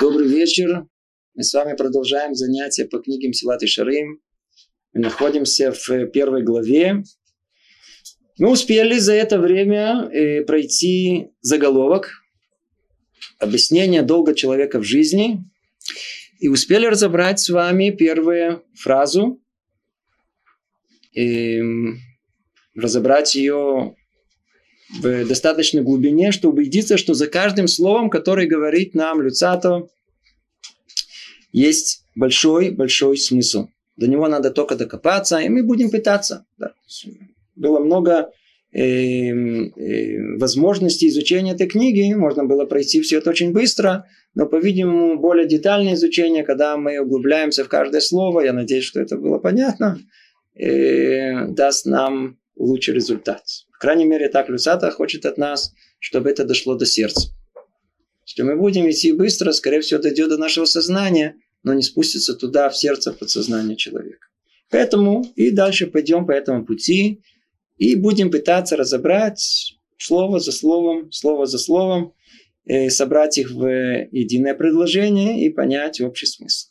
[0.00, 0.86] Добрый вечер.
[1.34, 4.20] Мы с вами продолжаем занятия по книге Силат и Шарим.
[4.92, 7.02] Мы находимся в первой главе.
[8.38, 12.12] Мы успели за это время э, пройти заголовок
[13.40, 15.40] объяснение долга человека в жизни
[16.38, 19.42] и успели разобрать с вами первую фразу,
[21.16, 21.98] эм,
[22.76, 23.96] разобрать ее
[24.90, 29.88] в достаточной глубине, чтобы убедиться, что за каждым словом, которое говорит нам Люцато,
[31.52, 33.68] есть большой-большой смысл.
[33.96, 36.46] До него надо только докопаться, и мы будем пытаться.
[36.56, 36.72] Да.
[37.56, 38.30] Было много
[38.72, 45.18] э, э, возможностей изучения этой книги, можно было пройти все это очень быстро, но, по-видимому,
[45.18, 49.98] более детальное изучение, когда мы углубляемся в каждое слово, я надеюсь, что это было понятно,
[50.54, 53.42] э, даст нам лучший результат.
[53.78, 57.30] Крайней мере, так Люсата хочет от нас, чтобы это дошло до сердца.
[58.26, 62.68] Если мы будем идти быстро, скорее всего, дойдет до нашего сознания, но не спустится туда,
[62.68, 64.26] в сердце, подсознание человека.
[64.70, 67.22] Поэтому и дальше пойдем по этому пути
[67.78, 72.12] и будем пытаться разобрать слово за словом, слово за словом,
[72.66, 73.66] э, собрать их в
[74.10, 76.68] единое предложение и понять общий смысл.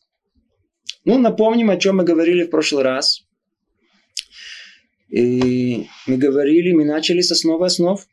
[1.05, 3.27] Ну, напомним, о чем мы говорили в прошлый раз.
[5.09, 8.05] И мы говорили, мы начали с основы основ.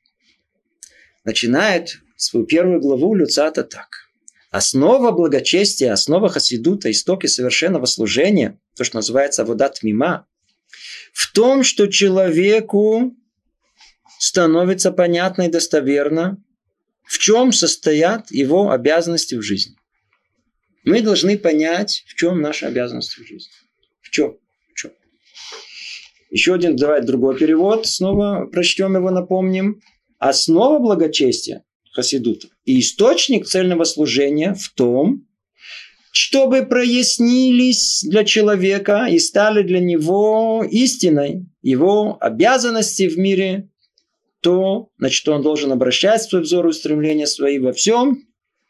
[1.24, 3.88] Начинает свою первую главу Люцата так.
[4.50, 10.28] Основа благочестия, основа хасидута, истоки совершенного служения, то, что называется водат мима,
[11.12, 13.16] в том, что человеку
[14.18, 16.42] становится понятно и достоверно,
[17.02, 19.76] в чем состоят его обязанности в жизни.
[20.84, 23.52] Мы должны понять, в чем наши обязанности в жизни.
[24.00, 24.38] В чем?
[26.34, 29.80] Еще один, давай другой перевод, снова прочтем его, напомним.
[30.18, 35.28] Основа благочестия хасидута и источник цельного служения в том,
[36.10, 43.70] чтобы прояснились для человека и стали для него истиной его обязанности в мире,
[44.40, 48.24] то, на что он должен обращать свой взор и устремления свои во всем,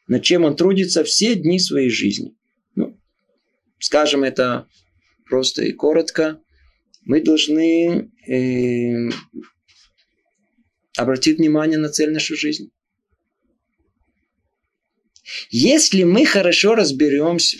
[0.06, 2.34] над чем он трудится все дни своей жизни.
[2.74, 3.00] Ну,
[3.78, 4.66] скажем это
[5.24, 6.41] просто и коротко
[7.04, 9.10] мы должны э,
[10.97, 12.70] обратить внимание на цель нашей жизни.
[15.50, 17.59] Если мы хорошо разберемся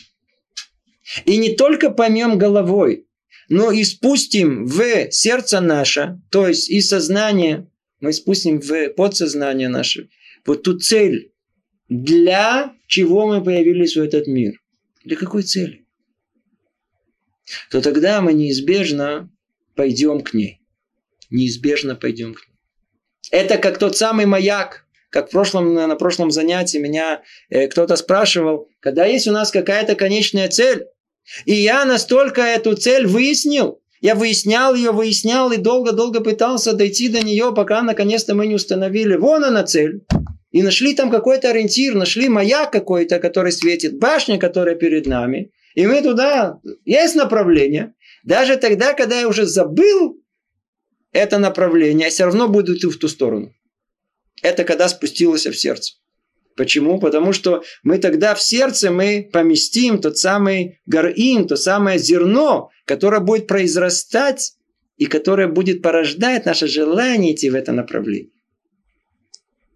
[1.25, 3.07] и не только поймем головой,
[3.49, 10.09] но и спустим в сердце наше, то есть и сознание, мы спустим в подсознание наше,
[10.47, 11.33] вот ту цель,
[11.89, 14.61] для чего мы появились в этот мир.
[15.05, 15.87] Для какой цели?
[17.71, 19.31] То тогда мы неизбежно
[19.75, 20.61] пойдем к ней.
[21.31, 22.55] Неизбежно пойдем к ней.
[23.31, 28.69] Это как тот самый маяк, как в прошлом, на прошлом занятии меня э, кто-то спрашивал,
[28.81, 30.87] когда есть у нас какая-то конечная цель,
[31.47, 37.23] и я настолько эту цель выяснил, я выяснял ее, выяснял и долго-долго пытался дойти до
[37.23, 39.17] нее, пока наконец-то мы не установили.
[39.17, 40.05] Вон она цель.
[40.51, 45.53] И нашли там какой-то ориентир, нашли маяк какой-то, который светит, башня, которая перед нами.
[45.75, 47.95] И мы туда, есть направление.
[48.25, 50.21] Даже тогда, когда я уже забыл
[51.13, 53.55] это направление, я все равно буду идти в ту сторону.
[54.43, 55.95] Это когда спустилось в сердце.
[56.57, 56.99] Почему?
[56.99, 63.21] Потому что мы тогда в сердце мы поместим тот самый горин, то самое зерно, которое
[63.21, 64.57] будет произрастать
[64.97, 68.31] и которое будет порождать наше желание идти в это направление.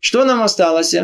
[0.01, 0.95] Что нам осталось?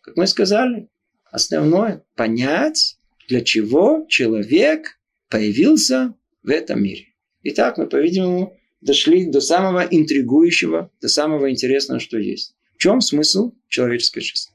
[0.00, 0.88] Как мы сказали,
[1.30, 2.96] основное– понять,
[3.28, 7.06] для чего человек появился в этом мире.
[7.42, 12.54] Итак, мы, по-видимому, дошли до самого интригующего, до самого интересного, что есть.
[12.74, 14.52] В чем смысл человеческой жизни?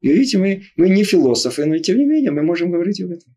[0.00, 3.34] И видите, мы, мы не философы, но тем не менее мы можем говорить об этом.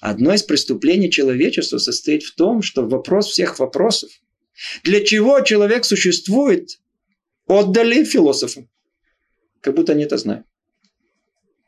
[0.00, 4.10] Одно из преступлений человечества состоит в том, что вопрос всех вопросов,
[4.82, 6.80] для чего человек существует,
[7.46, 8.70] отдали философам.
[9.60, 10.46] Как будто они это знают.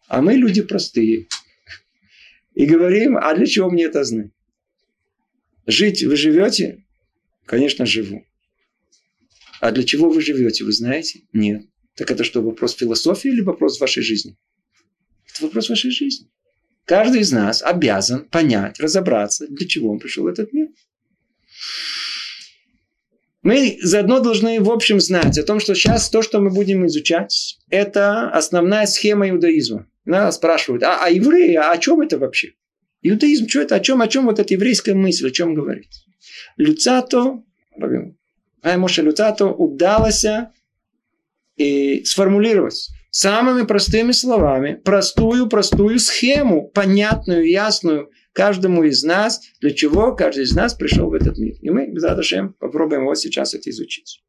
[0.08, 1.28] А мы люди простые.
[2.54, 4.30] И говорим, а для чего мне это знать?
[5.66, 6.84] Жить вы живете?
[7.46, 8.24] Конечно, живу.
[9.60, 11.22] А для чего вы живете, вы знаете?
[11.32, 11.62] Нет.
[11.94, 14.36] Так это что, вопрос философии или вопрос вашей жизни?
[15.28, 16.28] Это вопрос вашей жизни.
[16.84, 20.68] Каждый из нас обязан понять, разобраться, для чего он пришел в этот мир.
[23.42, 27.58] Мы заодно должны в общем знать о том, что сейчас то, что мы будем изучать,
[27.70, 29.88] это основная схема иудаизма.
[30.04, 32.54] Нас спрашивают, а, а евреи, а о чем это вообще?
[33.02, 35.90] Иудаизм, что это, о чем, о чем вот эта еврейская мысль, о чем говорит?
[36.56, 37.42] Люцато,
[38.62, 40.24] Моше Люцато удалось
[41.56, 50.44] и сформулировать самыми простыми словами, простую-простую схему, понятную, ясную каждому из нас, для чего каждый
[50.44, 51.54] из нас пришел в этот мир.
[51.60, 52.02] И мы, без
[52.58, 54.22] попробуем вот сейчас это изучить.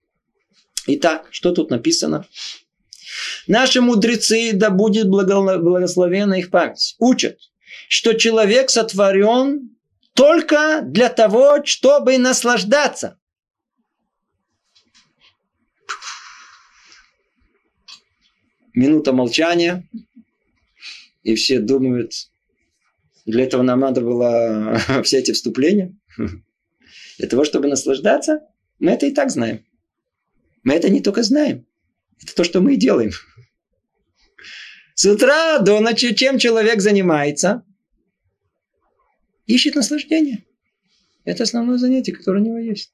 [0.87, 2.27] Итак, что тут написано?
[3.47, 7.39] Наши мудрецы, да будет благословена их память, учат,
[7.89, 9.75] что человек сотворен
[10.13, 13.19] только для того, чтобы наслаждаться.
[18.73, 19.87] Минута молчания,
[21.21, 22.13] и все думают,
[23.25, 25.95] для этого нам надо было все эти вступления.
[27.17, 28.41] Для того, чтобы наслаждаться,
[28.79, 29.65] мы это и так знаем.
[30.63, 31.65] Мы это не только знаем.
[32.23, 33.11] Это то, что мы и делаем.
[34.95, 37.63] С утра до ночи чем человек занимается?
[39.45, 40.45] Ищет наслаждение.
[41.25, 42.93] Это основное занятие, которое у него есть.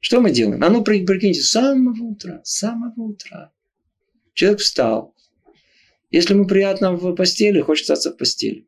[0.00, 0.62] Что мы делаем?
[0.64, 3.52] А ну, прикиньте, с самого утра, с самого утра.
[4.34, 5.14] Человек встал.
[6.10, 8.66] Если ему приятно в постели, хочет остаться в постели.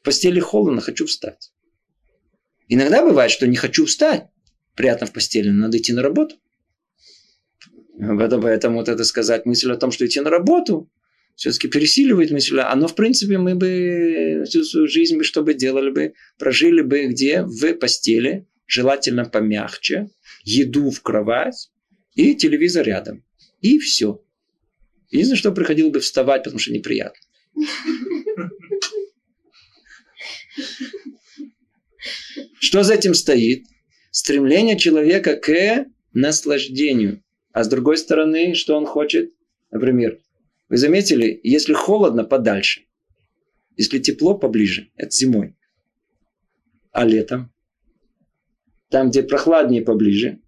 [0.00, 1.52] В постели холодно, хочу встать.
[2.68, 4.28] Иногда бывает, что не хочу встать.
[4.74, 6.36] Приятно в постели, но надо идти на работу.
[7.98, 10.88] Поэтому вот это сказать мысль о том, что идти на работу,
[11.34, 12.58] все-таки пересиливает мысль.
[12.60, 17.42] Оно, в принципе, мы бы всю свою жизнь, что бы делали бы, прожили бы где?
[17.42, 20.10] В постели, желательно помягче,
[20.44, 21.70] еду в кровать
[22.14, 23.24] и телевизор рядом.
[23.60, 24.22] И все.
[25.10, 27.20] Единственное, что приходило бы вставать, потому что неприятно.
[32.60, 33.64] Что за этим стоит?
[34.10, 37.22] Стремление человека к наслаждению.
[37.52, 39.32] А с другой стороны, что он хочет?
[39.70, 40.18] Например,
[40.68, 42.82] вы заметили, если холодно, подальше.
[43.76, 44.90] Если тепло, поближе.
[44.96, 45.56] Это зимой.
[46.92, 47.52] А летом?
[48.90, 50.40] Там, где прохладнее, поближе.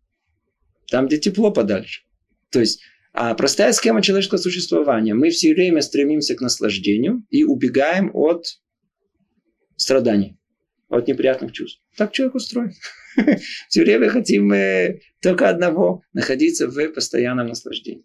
[0.90, 2.02] Там, где тепло, подальше.
[2.50, 2.80] То есть,
[3.12, 5.14] а простая схема человеческого существования.
[5.14, 8.46] Мы все время стремимся к наслаждению и убегаем от
[9.76, 10.38] страданий,
[10.90, 11.80] от неприятных чувств.
[11.96, 12.74] Так человек устроен.
[13.68, 14.52] Все время хотим
[15.22, 18.04] только одного– находиться в постоянном наслаждении.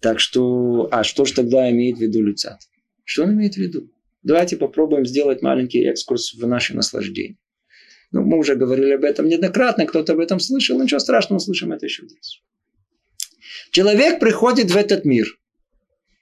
[0.00, 2.60] Так что, а что же тогда имеет в виду Люцат?
[3.04, 3.90] Что он имеет в виду?
[4.22, 7.38] Давайте попробуем сделать маленький экскурс в наше наслаждение.
[8.10, 11.86] Ну, мы уже говорили об этом неоднократно, кто-то об этом слышал, ничего страшного, слышим это
[11.86, 12.42] еще здесь.
[13.70, 15.38] Человек приходит в этот мир.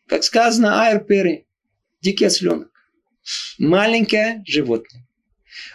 [0.06, 1.46] Как сказано, айр пери,
[2.00, 2.70] дикий осленок.
[3.58, 5.05] Маленькое животное.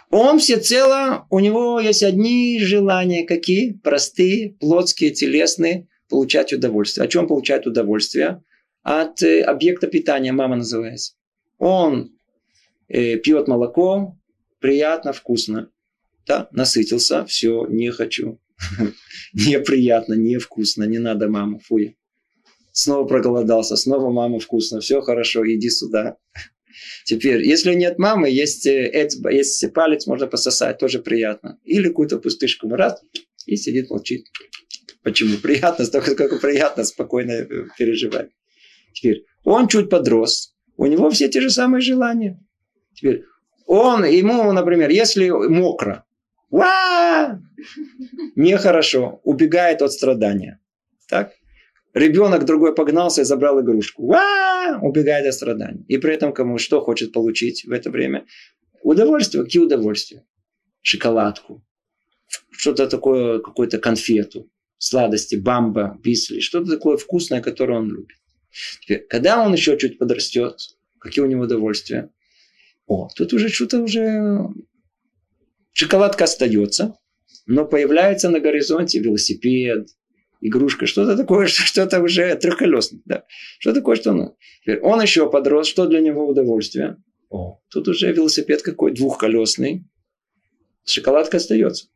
[0.10, 3.74] Он всецело, у него есть одни желания, какие?
[3.74, 7.06] Простые, плотские, телесные, получать удовольствие.
[7.06, 8.44] О чем получает удовольствие?
[8.84, 11.14] От э, объекта питания, мама называется.
[11.58, 12.12] Он
[12.88, 14.18] э, пьет молоко,
[14.60, 15.70] приятно, вкусно.
[16.28, 18.40] Да, насытился, все, не хочу.
[19.34, 21.98] Неприятно, невкусно, не надо, мама, фуй.
[22.72, 26.18] Снова проголодался, снова мама вкусно, все хорошо, иди сюда.
[27.06, 31.60] Теперь, если нет мамы, есть э, эцба, есть палец, можно пососать, тоже приятно.
[31.64, 33.02] Или какую-то пустышку раз,
[33.46, 34.28] и сидит, молчит.
[35.04, 35.38] Почему?
[35.38, 37.46] Приятно, столько, сколько приятно, спокойно э,
[37.78, 38.30] переживать.
[38.94, 42.40] Теперь, он чуть подрос, у него все те же самые желания.
[42.94, 43.24] Теперь,
[43.66, 46.06] он, ему, например, если мокро,
[46.52, 47.42] Ва!
[48.36, 50.60] Нехорошо, убегает от страдания.
[51.08, 51.32] Так?
[51.94, 54.08] Ребенок другой погнался и забрал игрушку.
[54.08, 54.80] Ва!
[54.82, 55.84] Убегает от страданий.
[55.88, 58.26] И при этом кому что хочет получить в это время?
[58.82, 59.44] Удовольствие.
[59.44, 60.24] Какие удовольствия?
[60.82, 61.64] Шоколадку.
[62.50, 64.50] Что-то такое, какую-то конфету.
[64.78, 66.40] Сладости, бамба, бисли.
[66.40, 68.18] Что-то такое вкусное, которое он любит.
[68.82, 70.58] Теперь, когда он еще чуть подрастет,
[71.00, 72.10] какие у него удовольствия?
[72.88, 74.48] О, тут уже что-то уже...
[75.74, 76.96] Шоколадка остается,
[77.46, 79.88] но появляется на горизонте велосипед,
[80.42, 83.02] игрушка, что-то такое, что-то уже трехколесное.
[83.06, 83.24] Да.
[83.60, 84.36] Что такое, что он...
[84.62, 86.98] Теперь он еще подрос, что для него удовольствие?
[87.30, 89.86] О, тут уже велосипед какой, двухколесный.
[90.84, 91.88] Шоколадка остается.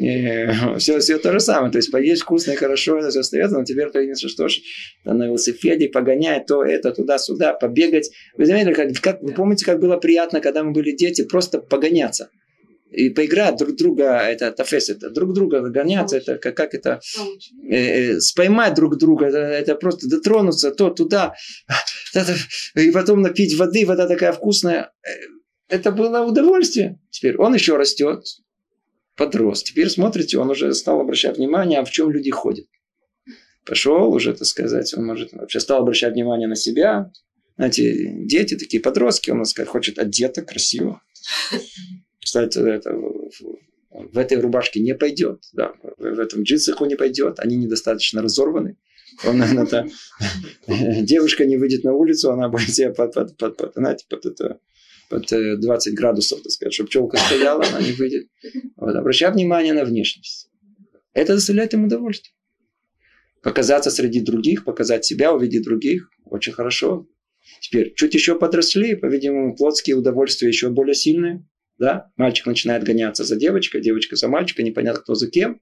[0.00, 1.70] И все, все то же самое.
[1.70, 4.60] То есть поесть вкусно и хорошо, это все остается, но теперь то единственное, что ж,
[5.04, 8.10] на велосипеде погонять то, это, туда-сюда, побегать.
[8.36, 12.30] Вы заметили, как, как, вы помните, как было приятно, когда мы были дети, просто погоняться
[12.90, 17.00] и поиграть друг друга, это тафес, это друг друга гоняться, это как, как это,
[17.68, 21.34] э, э, споймать друг друга, это, это просто дотронуться то туда,
[22.14, 22.34] это,
[22.74, 24.92] и потом напить воды, вода такая вкусная.
[25.02, 25.10] Э,
[25.68, 27.00] это было удовольствие.
[27.10, 28.24] Теперь он еще растет,
[29.16, 29.64] подрос.
[29.64, 32.66] Теперь смотрите, он уже стал обращать внимание, а в чем люди ходят.
[33.64, 37.10] Пошел уже, так сказать, он может вообще стал обращать внимание на себя.
[37.56, 41.02] Знаете, дети такие подростки, он, так сказать, хочет одеться красиво.
[42.26, 42.92] Кстати, это,
[43.92, 48.78] в этой рубашке не пойдет, да, в этом джинсах он не пойдет, они недостаточно разорваны.
[49.24, 49.86] Он, это,
[50.66, 54.58] девушка не выйдет на улицу, она будет себя под, под, под, под, знаете, под, это,
[55.08, 58.26] под 20 э, градусов, так сказать, чтобы пчелка стояла, она не выйдет.
[58.74, 60.50] Вот, обращай внимание на внешность.
[61.12, 62.34] Это доставляет им удовольствие.
[63.40, 66.10] Показаться среди других, показать себя, увидеть других.
[66.24, 67.06] Очень хорошо.
[67.60, 71.46] Теперь, чуть еще подросли, по-видимому, плотские удовольствия еще более сильные.
[71.78, 72.10] Да?
[72.16, 75.60] Мальчик начинает гоняться за девочкой, девочка за мальчиком, непонятно кто за кем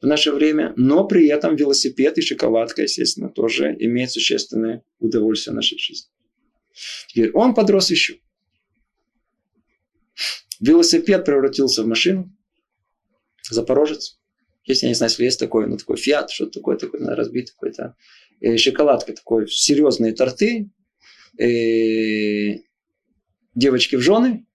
[0.00, 5.56] в наше время, но при этом велосипед и шоколадка, естественно, тоже имеют существенное удовольствие в
[5.56, 6.08] нашей жизни.
[7.08, 8.18] Теперь он подрос еще.
[10.60, 12.32] Велосипед превратился в машину.
[13.50, 14.18] Запорожец.
[14.64, 17.96] Если я не знаю, если есть такой, ну такой фиат, что-то такое, такой разбитый какой-то.
[18.40, 20.70] Э, шоколадка такой, серьезные торты.
[21.38, 22.60] Э,
[23.54, 24.46] девочки в жены.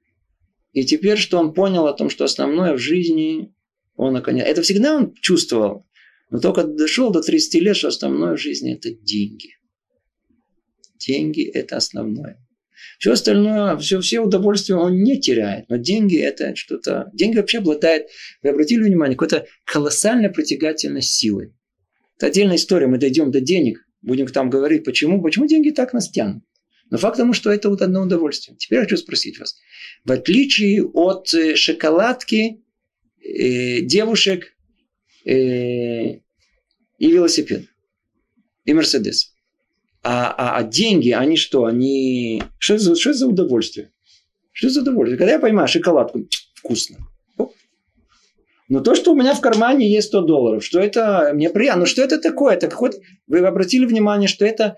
[0.73, 3.53] И теперь, что он понял о том, что основное в жизни
[3.95, 4.45] он наконец...
[4.45, 5.87] Это всегда он чувствовал.
[6.29, 9.51] Но только дошел до 30 лет, что основное в жизни– это деньги.
[10.97, 12.43] Деньги– это основное.
[12.97, 15.69] Все остальное, все, все удовольствия он не теряет.
[15.69, 17.11] Но деньги– это что-то...
[17.13, 18.07] Деньги вообще обладают,
[18.41, 21.53] вы обратили внимание, какой-то колоссальной притягательной силой.
[22.17, 22.87] Это отдельная история.
[22.87, 26.43] Мы дойдем до денег, будем там говорить, почему, почему деньги так нас тянут.
[26.93, 28.55] Но факт тому, что это вот одно удовольствие.
[28.55, 29.55] Теперь хочу спросить вас.
[30.05, 32.61] В отличие от э, шоколадки
[33.19, 34.55] э, девушек
[35.25, 36.21] э, и
[36.99, 37.65] велосипед,
[38.65, 39.33] и Мерседес.
[40.03, 41.65] А, а, а деньги, они что?
[41.65, 42.43] Они...
[42.59, 43.91] Что за, что за удовольствие?
[44.51, 45.17] Что за удовольствие?
[45.17, 46.97] Когда я поймаю шоколадку, вкусно.
[48.69, 51.81] Но то, что у меня в кармане есть 100 долларов, что это мне приятно.
[51.81, 52.53] Но что это такое?
[52.53, 52.91] Это какой
[53.25, 54.77] Вы обратили внимание, что это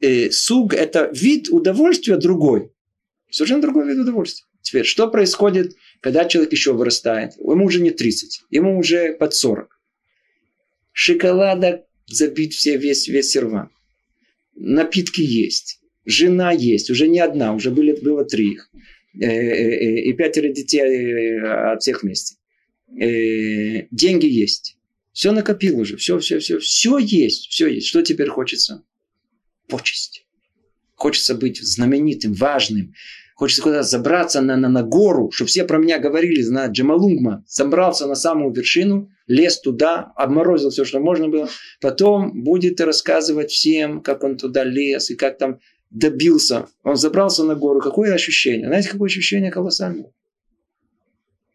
[0.00, 2.72] э, суг, это вид удовольствия другой.
[3.30, 4.46] Совершенно другой вид удовольствия.
[4.62, 7.36] Теперь, что происходит, когда человек еще вырастает?
[7.38, 9.80] Ему уже не 30, ему уже под 40.
[10.92, 13.70] Шоколада забит все, весь, весь серван.
[14.54, 15.80] Напитки есть.
[16.04, 16.90] Жена есть.
[16.90, 18.70] Уже не одна, уже были, было три их.
[19.18, 22.36] Э, э, э, и пятеро детей от всех вместе.
[22.88, 24.76] Деньги есть.
[25.12, 25.96] Все накопил уже.
[25.96, 26.58] Все, все, все.
[26.58, 27.48] Все есть.
[27.48, 27.86] Все есть.
[27.86, 28.84] Что теперь хочется?
[29.70, 30.26] Почесть.
[30.94, 32.94] Хочется быть знаменитым, важным.
[33.34, 37.42] Хочется куда-то забраться на, на, на гору, чтобы все про меня говорили, на Джамалунгма.
[37.48, 41.48] Забрался на самую вершину, лез туда, обморозил все, что можно было.
[41.80, 46.68] Потом будет рассказывать всем, как он туда лез и как там добился.
[46.82, 47.80] Он забрался на гору.
[47.80, 48.66] Какое ощущение?
[48.66, 50.12] Знаете, какое ощущение колоссальное?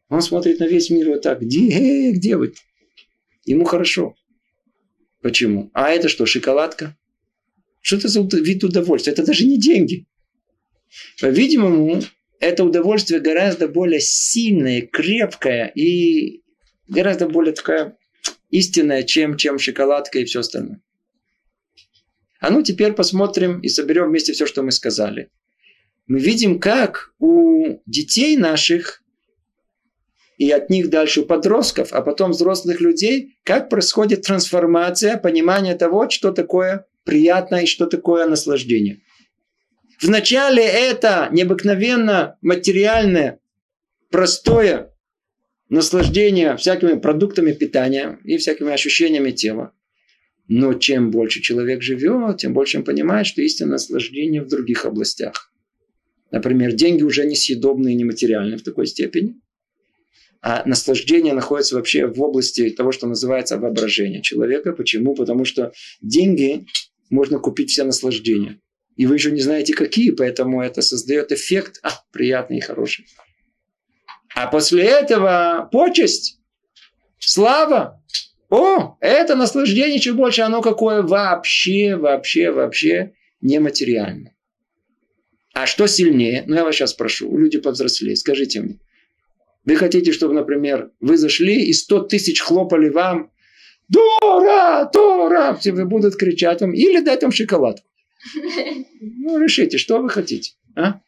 [0.09, 1.41] Он смотрит на весь мир вот так.
[1.41, 2.53] Где, где вы?
[3.45, 4.15] Ему хорошо.
[5.21, 5.69] Почему?
[5.73, 6.95] А это что, шоколадка?
[7.85, 9.13] Что это за вид удовольствия?
[9.13, 10.07] Это даже не деньги.
[11.21, 12.01] По-видимому,
[12.39, 16.41] это удовольствие гораздо более сильное, крепкое и
[16.87, 17.95] гораздо более такая
[18.49, 20.81] истинная, чем, чем шоколадка и все остальное.
[22.39, 25.29] А ну теперь посмотрим и соберем вместе все, что мы сказали.
[26.07, 29.03] Мы видим, как у детей наших
[30.39, 36.09] и от них дальше у подростков, а потом взрослых людей, как происходит трансформация, понимание того,
[36.09, 39.01] что такое приятное и что такое наслаждение.
[40.01, 43.39] Вначале это необыкновенно материальное,
[44.11, 44.91] простое
[45.69, 49.71] наслаждение всякими продуктами питания и всякими ощущениями тела.
[50.47, 55.51] Но чем больше человек живет, тем больше он понимает, что истинное наслаждение в других областях.
[56.31, 59.39] Например, деньги уже не съедобные и нематериальные в такой степени.
[60.41, 64.73] А наслаждение находится вообще в области того, что называется воображение человека.
[64.73, 65.15] Почему?
[65.15, 65.71] Потому что
[66.01, 66.67] деньги
[67.09, 68.59] можно купить все наслаждения
[68.95, 73.05] и вы еще не знаете какие, поэтому это создает эффект а, приятный и хороший.
[74.33, 76.39] А после этого почесть,
[77.19, 78.01] слава,
[78.49, 84.35] о, это наслаждение чуть больше, оно какое вообще, вообще, вообще нематериальное.
[85.53, 86.43] А что сильнее?
[86.47, 88.79] Ну, я вас сейчас спрошу, люди повзрослее, скажите мне.
[89.63, 93.31] Вы хотите, чтобы, например, вы зашли и сто тысяч хлопали вам
[93.89, 97.87] Дора, Дора, все будут кричать вам, или дать вам шоколадку.
[98.99, 100.53] Ну, решите, что вы хотите.
[100.75, 100.99] А?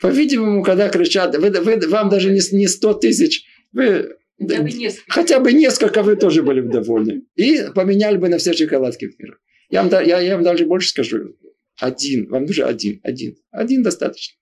[0.00, 5.12] По-видимому, когда кричат, вы, вы, вам даже не, не 100 тысяч, вы, хотя бы, несколько.
[5.12, 7.22] хотя бы несколько вы тоже были бы довольны.
[7.34, 9.34] И поменяли бы на все шоколадки в мире.
[9.70, 11.34] Я вам, я, я вам даже больше скажу.
[11.80, 12.28] Один.
[12.28, 13.00] Вам нужен один.
[13.02, 13.36] Один.
[13.50, 14.36] Один достаточно.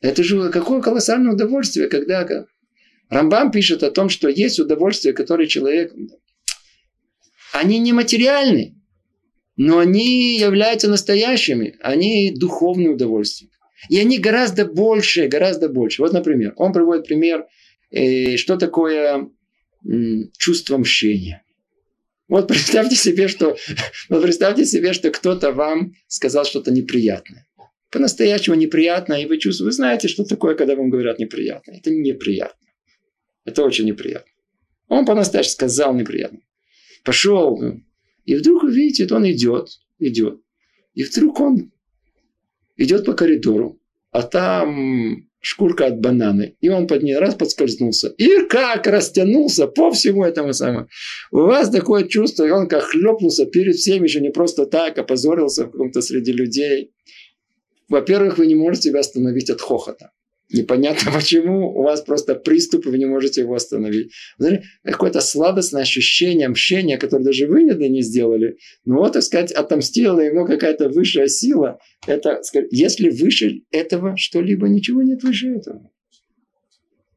[0.00, 2.26] Это же какое колоссальное удовольствие, когда
[3.08, 5.92] Рамбам пишет о том, что есть удовольствие, которое человек
[7.52, 8.76] они не материальны,
[9.56, 13.48] но они являются настоящими, они духовные удовольствия.
[13.88, 16.02] И они гораздо больше, гораздо больше.
[16.02, 17.46] Вот, например, он приводит пример
[17.90, 19.30] э, что такое
[20.38, 21.42] чувство мщения.
[22.28, 23.56] Вот представьте себе, что,
[24.08, 27.46] вот представьте себе, что кто-то вам сказал что-то неприятное.
[27.90, 31.72] По-настоящему неприятно, и вы чувствуете, вы знаете, что такое, когда вам говорят неприятно.
[31.72, 32.66] Это неприятно.
[33.44, 34.30] Это очень неприятно.
[34.88, 36.40] Он по-настоящему сказал неприятно.
[37.04, 37.60] Пошел,
[38.24, 40.40] и вдруг, вы видите, он идет, идет.
[40.94, 41.72] И вдруг он
[42.76, 43.80] идет по коридору,
[44.10, 46.56] а там шкурка от бананы.
[46.60, 48.08] И он под ней раз подскользнулся.
[48.18, 50.88] И как растянулся по всему этому самому.
[51.30, 55.64] У вас такое чувство, и он как хлепнулся перед всеми, еще не просто так, опозорился
[55.64, 56.92] в каком-то среди людей.
[57.90, 60.12] Во-первых, вы не можете себя остановить от хохота.
[60.52, 64.12] Непонятно почему, у вас просто приступ, и вы не можете его остановить.
[64.84, 70.46] Какое-то сладостное ощущение мщения, которое даже вы не сделали, но вот, так сказать, отомстила ему
[70.46, 71.78] какая-то высшая сила.
[72.06, 75.90] Это, если выше этого что-либо, ничего нет выше этого.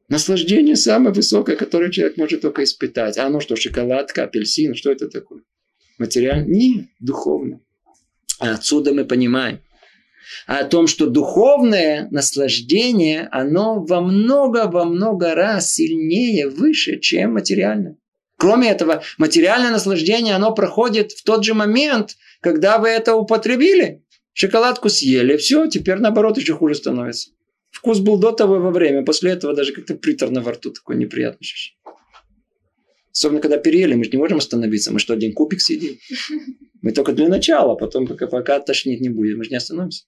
[0.08, 3.16] Наслаждение самое высокое, которое человек может только испытать.
[3.16, 5.42] А оно что, шоколадка, апельсин, что это такое?
[5.98, 6.46] Материально?
[6.46, 7.60] Не, духовно.
[8.40, 9.60] А отсюда мы понимаем–
[10.46, 17.96] о том, что духовное наслаждение, оно во много, во много раз сильнее, выше, чем материальное.
[18.36, 24.02] Кроме этого, материальное наслаждение, оно проходит в тот же момент, когда вы это употребили.
[24.32, 27.30] Шоколадку съели, все, теперь наоборот еще хуже становится.
[27.70, 31.40] Вкус был до того во время, после этого даже как-то приторно во рту, такой неприятный
[31.40, 31.78] ощущение.
[33.12, 34.92] Особенно, когда переели, мы же не можем остановиться.
[34.92, 35.98] Мы что, один кубик съедим?
[36.82, 40.04] Мы только для начала, потом пока, пока тошнить не будет, мы же не остановимся.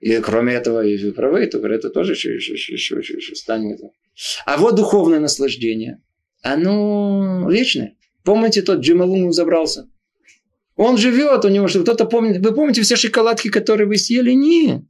[0.00, 3.34] И кроме этого, и вы правы, то это тоже еще, еще, еще, еще, еще, еще
[3.34, 3.80] станет.
[4.46, 6.02] А вот духовное наслаждение,
[6.42, 7.96] оно вечное.
[8.24, 9.88] Помните, тот Джималун забрался?
[10.76, 12.44] Он живет, у него что кто-то помнит.
[12.44, 14.32] Вы помните все шоколадки, которые вы съели?
[14.32, 14.82] Нет.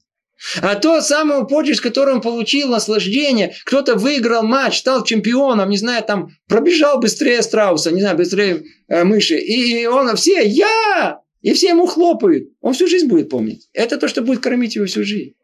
[0.63, 6.03] А то самое почесть, которое он получил, наслаждение, кто-то выиграл матч, стал чемпионом, не знаю,
[6.03, 9.37] там пробежал быстрее страуса, не знаю, быстрее э, мыши.
[9.37, 11.21] И он все, я!
[11.43, 12.51] И все ему хлопают.
[12.61, 13.69] Он всю жизнь будет помнить.
[13.73, 15.35] Это то, что будет кормить его всю жизнь.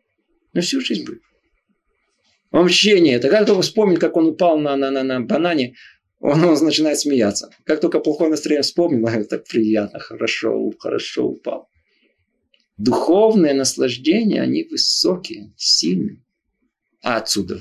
[0.52, 1.22] Но всю жизнь будет.
[2.52, 3.14] Мщение.
[3.14, 5.74] Это как только вспомнит, как он упал на, на, на, на банане,
[6.20, 7.50] он, он начинает смеяться.
[7.64, 11.68] Как только плохое настроение вспомнил, так приятно, хорошо, хорошо упал.
[12.78, 16.22] Духовное наслаждение, они высокие, сильные.
[17.02, 17.60] А отсюда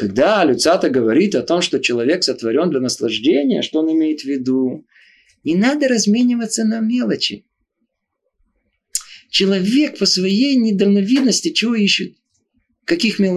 [0.00, 4.86] когда Люцата говорит о том, что человек сотворен для наслаждения, что он имеет в виду?
[5.44, 7.44] Не надо размениваться на мелочи.
[9.30, 12.16] Человек по своей недальновидности чего ищет?
[12.84, 13.36] Каких мел...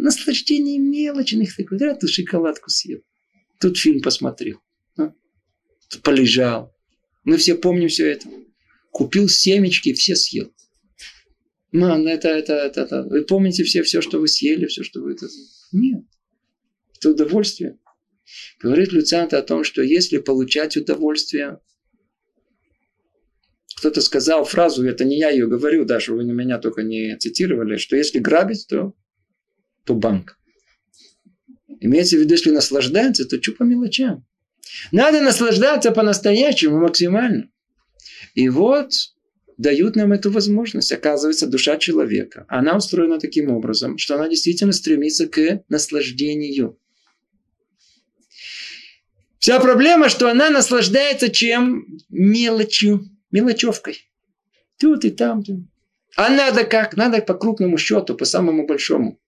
[0.00, 1.54] наслаждений мелочных.
[1.70, 3.00] Да, тут шоколадку съел.
[3.60, 4.60] Тут фильм посмотрел.
[4.96, 5.12] А?
[5.90, 6.74] Тут полежал.
[7.24, 8.28] Мы все помним все это.
[8.90, 10.52] Купил семечки, все съел.
[11.70, 13.02] Мам, это, это, это, это.
[13.02, 15.12] Вы помните все, все, что вы съели, все, что вы...
[15.12, 15.26] Это...
[15.72, 16.04] Нет.
[16.96, 17.78] Это удовольствие.
[18.60, 21.58] Говорит Люцианта о том, что если получать удовольствие,
[23.76, 27.94] кто-то сказал фразу, это не я ее говорю, даже вы меня только не цитировали, что
[27.94, 28.94] если грабить, то,
[29.84, 30.38] то банк.
[31.80, 34.26] Имеется в виду, если наслаждаться, то что по мелочам.
[34.92, 37.50] Надо наслаждаться по-настоящему, максимально.
[38.34, 38.92] И вот
[39.58, 40.90] дают нам эту возможность.
[40.90, 46.78] Оказывается, душа человека, она устроена таким образом, что она действительно стремится к наслаждению.
[49.38, 51.98] Вся проблема, что она наслаждается чем?
[52.08, 54.10] Мелочью мелочевкой.
[54.78, 55.42] Тут и там.
[55.42, 55.60] Тут.
[56.16, 56.96] А надо как?
[56.96, 59.20] Надо по крупному счету, по самому большому.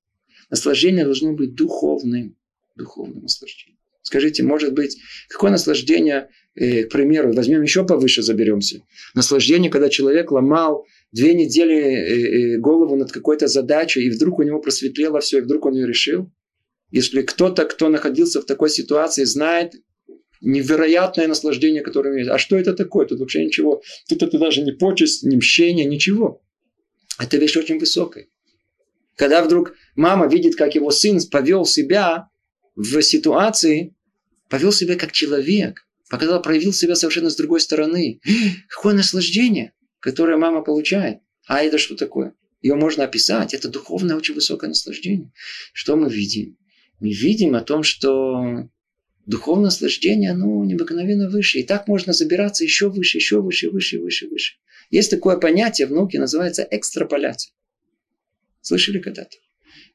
[0.50, 2.36] Наслаждение должно быть духовным.
[2.76, 3.78] Духовным наслаждением.
[4.02, 4.96] Скажите, может быть,
[5.28, 8.82] какое наслаждение, э, к примеру, возьмем еще повыше, заберемся.
[9.14, 14.42] Наслаждение, когда человек ломал две недели э, э, голову над какой-то задачей, и вдруг у
[14.44, 16.30] него просветлело все, и вдруг он ее решил.
[16.90, 19.74] Если кто-то, кто находился в такой ситуации, знает,
[20.40, 22.28] невероятное наслаждение, которое имеет.
[22.28, 23.06] А что это такое?
[23.06, 23.82] Тут вообще ничего.
[24.08, 26.42] Тут это даже не почесть, не мщение, ничего.
[27.18, 28.28] Это вещь очень высокая.
[29.16, 32.28] Когда вдруг мама видит, как его сын повел себя
[32.76, 33.96] в ситуации,
[34.48, 38.20] повел себя как человек, показал, проявил себя совершенно с другой стороны.
[38.68, 41.18] Какое наслаждение, которое мама получает.
[41.46, 42.34] А это что такое?
[42.62, 43.54] Ее можно описать.
[43.54, 45.32] Это духовное очень высокое наслаждение.
[45.72, 46.56] Что мы видим?
[47.00, 48.68] Мы видим о том, что
[49.28, 51.58] духовное наслаждение, оно необыкновенно выше.
[51.58, 54.54] И так можно забираться еще выше, еще выше, выше, выше, выше.
[54.90, 57.52] Есть такое понятие в науке, называется экстраполяция.
[58.62, 59.36] Слышали когда-то?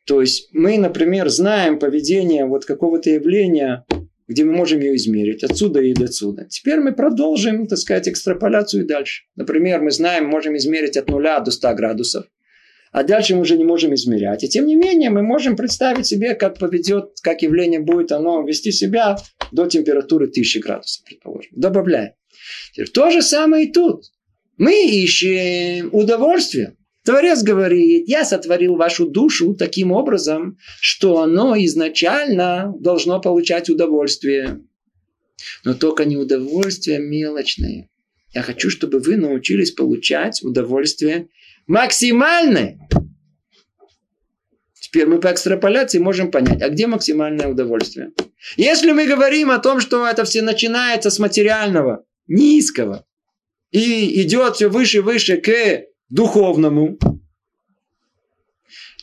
[0.05, 3.85] То есть мы, например, знаем поведение вот какого-то явления,
[4.27, 6.45] где мы можем ее измерить отсюда и до отсюда.
[6.45, 9.23] Теперь мы продолжим, так сказать, экстраполяцию и дальше.
[9.35, 12.25] Например, мы знаем, можем измерить от нуля до 100 градусов.
[12.93, 14.43] А дальше мы уже не можем измерять.
[14.43, 18.71] И тем не менее мы можем представить себе, как поведет, как явление будет оно вести
[18.71, 19.17] себя
[19.51, 21.51] до температуры 1000 градусов, предположим.
[21.55, 22.13] Добавляем.
[22.93, 24.05] То же самое и тут.
[24.57, 26.77] Мы ищем удовольствие.
[27.03, 34.61] Творец говорит, я сотворил вашу душу таким образом, что оно изначально должно получать удовольствие.
[35.65, 37.89] Но только не удовольствие мелочное.
[38.33, 41.27] Я хочу, чтобы вы научились получать удовольствие
[41.67, 42.79] максимальное.
[44.79, 48.11] Теперь мы по экстраполяции можем понять, а где максимальное удовольствие?
[48.57, 53.05] Если мы говорим о том, что это все начинается с материального, низкого,
[53.71, 56.99] и идет все выше и выше к духовному,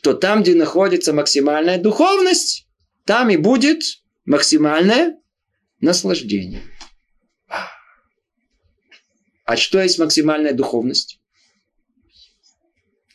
[0.03, 2.69] то там, где находится максимальная духовность,
[3.05, 3.83] там и будет
[4.25, 5.19] максимальное
[5.81, 6.63] наслаждение.
[9.45, 11.20] А что есть максимальная духовность?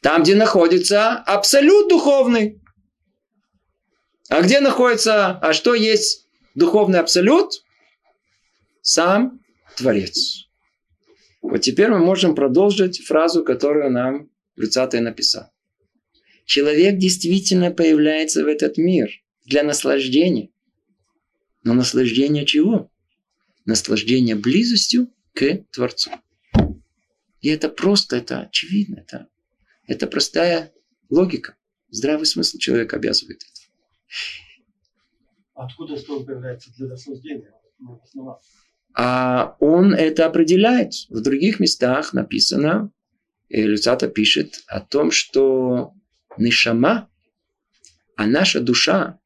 [0.05, 2.61] Там, где находится абсолют духовный.
[4.29, 7.63] А где находится, а что есть духовный абсолют?
[8.83, 9.41] Сам
[9.75, 10.47] Творец.
[11.41, 15.51] Вот теперь мы можем продолжить фразу, которую нам Люцатый написал.
[16.45, 19.09] Человек действительно появляется в этот мир
[19.45, 20.51] для наслаждения.
[21.63, 22.91] Но наслаждение чего?
[23.65, 26.11] Наслаждение близостью к Творцу.
[27.41, 29.29] И это просто, это очевидно, это,
[29.87, 30.73] это простая
[31.09, 31.55] логика.
[31.89, 33.61] Здравый смысл человека обязывает это.
[35.53, 37.53] Откуда стол появляется для наслаждения?
[38.93, 40.93] А он это определяет.
[41.09, 42.91] В других местах написано,
[43.49, 45.93] и Люцата пишет о том, что
[46.37, 47.09] Нишама,
[48.15, 49.19] а наша душа,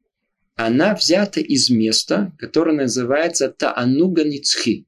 [0.55, 4.87] она взята из места, которое называется Таануга Ницхи.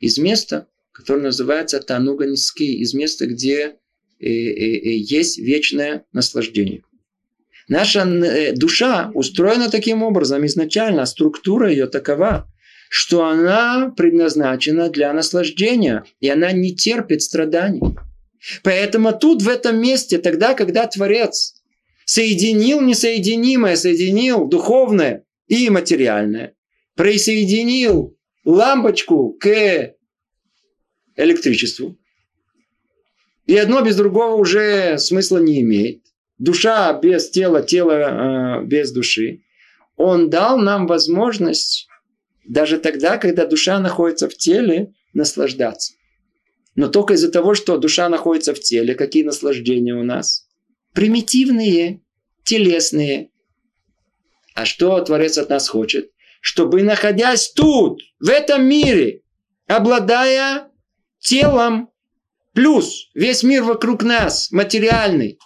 [0.00, 3.78] Из места, которое называется Таануга Ницхи, из места, где
[4.18, 6.82] есть вечное наслаждение.
[7.68, 12.48] Наша э, душа устроена таким образом изначально, структура ее такова,
[12.88, 17.82] что она предназначена для наслаждения, и она не терпит страданий.
[18.62, 21.54] Поэтому тут, в этом месте, тогда, когда Творец
[22.04, 26.54] соединил несоединимое, соединил духовное и материальное,
[26.94, 29.94] присоединил лампочку к
[31.16, 31.98] электричеству,
[33.46, 36.02] и одно без другого уже смысла не имеет.
[36.38, 39.42] Душа без тела, тело э, без души.
[39.96, 41.88] Он дал нам возможность
[42.44, 45.94] даже тогда, когда душа находится в теле, наслаждаться.
[46.74, 50.46] Но только из-за того, что душа находится в теле, какие наслаждения у нас?
[50.92, 52.02] Примитивные,
[52.44, 53.30] телесные.
[54.54, 56.10] А что Творец от нас хочет?
[56.40, 59.22] Чтобы, находясь тут, в этом мире,
[59.66, 60.70] обладая
[61.18, 61.90] телом,
[62.56, 65.38] плюс весь мир вокруг нас, материальный,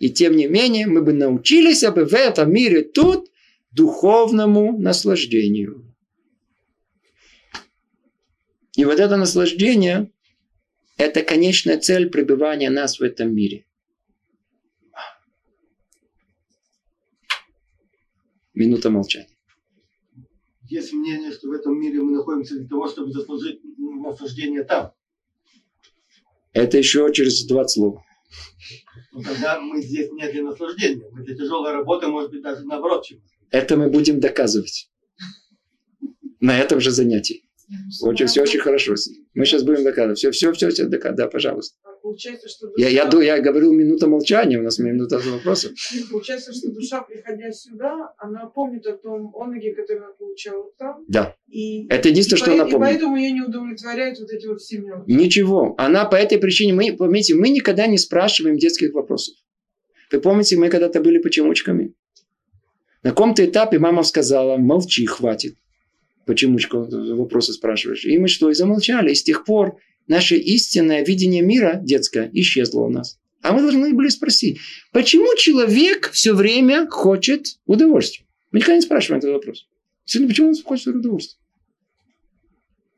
[0.00, 3.30] и тем не менее мы бы научились бы в этом мире тут
[3.70, 5.94] духовному наслаждению.
[8.74, 10.10] И вот это наслаждение–
[10.96, 13.64] это конечная цель пребывания нас в этом мире.
[18.52, 19.28] Минута молчания.
[20.68, 24.92] Есть мнение, что в этом мире мы находимся для того, чтобы заслужить наслаждение там.
[26.58, 28.02] Это еще через 20 слов.
[29.12, 31.08] Но тогда мы здесь не для наслаждения.
[31.12, 33.06] Мы для тяжелой работы, может быть, даже наоборот.
[33.50, 34.90] Это мы будем доказывать.
[36.40, 37.47] На этом же занятии.
[38.02, 38.94] Очень, все очень хорошо.
[39.34, 40.18] Мы сейчас будем доказывать.
[40.18, 41.18] Все, все, все, все доказывать.
[41.18, 41.76] Да, пожалуйста.
[42.02, 42.88] Получается, что душа...
[42.88, 45.72] я, я, я говорил минута молчания, у нас минута вопросов.
[46.10, 51.04] Получается, что душа, приходя сюда, она помнит о том онеге, который она получала там.
[51.08, 51.34] Да.
[51.48, 52.88] И, Это единственное, и что по, она помнит.
[52.88, 54.92] И поэтому ее не удовлетворяют вот эти вот семьи.
[55.06, 55.74] Ничего.
[55.76, 59.34] Она по этой причине, мы, помните, мы никогда не спрашиваем детских вопросов.
[60.10, 61.94] Вы помните, мы когда-то были почемучками?
[63.02, 65.56] На каком-то этапе мама сказала, молчи, хватит.
[66.28, 66.58] Почему
[67.16, 68.04] вопросы спрашиваешь?
[68.04, 69.12] И мы что, и замолчали.
[69.12, 73.18] И с тех пор наше истинное видение мира детское исчезло у нас.
[73.40, 74.58] А мы должны были спросить,
[74.92, 78.26] почему человек все время хочет удовольствия?
[78.52, 79.68] Мы никогда не спрашиваем этот вопрос.
[80.04, 81.38] Почему он хочет удовольствия?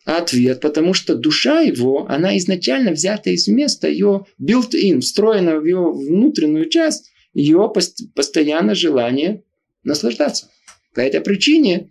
[0.07, 5.93] Ответ, потому что душа его, она изначально взята из места, ее built-in, встроена в ее
[5.93, 7.73] внутреннюю часть, ее
[8.17, 9.45] постоянное желание
[9.85, 10.51] наслаждаться.
[10.95, 11.91] По этой причине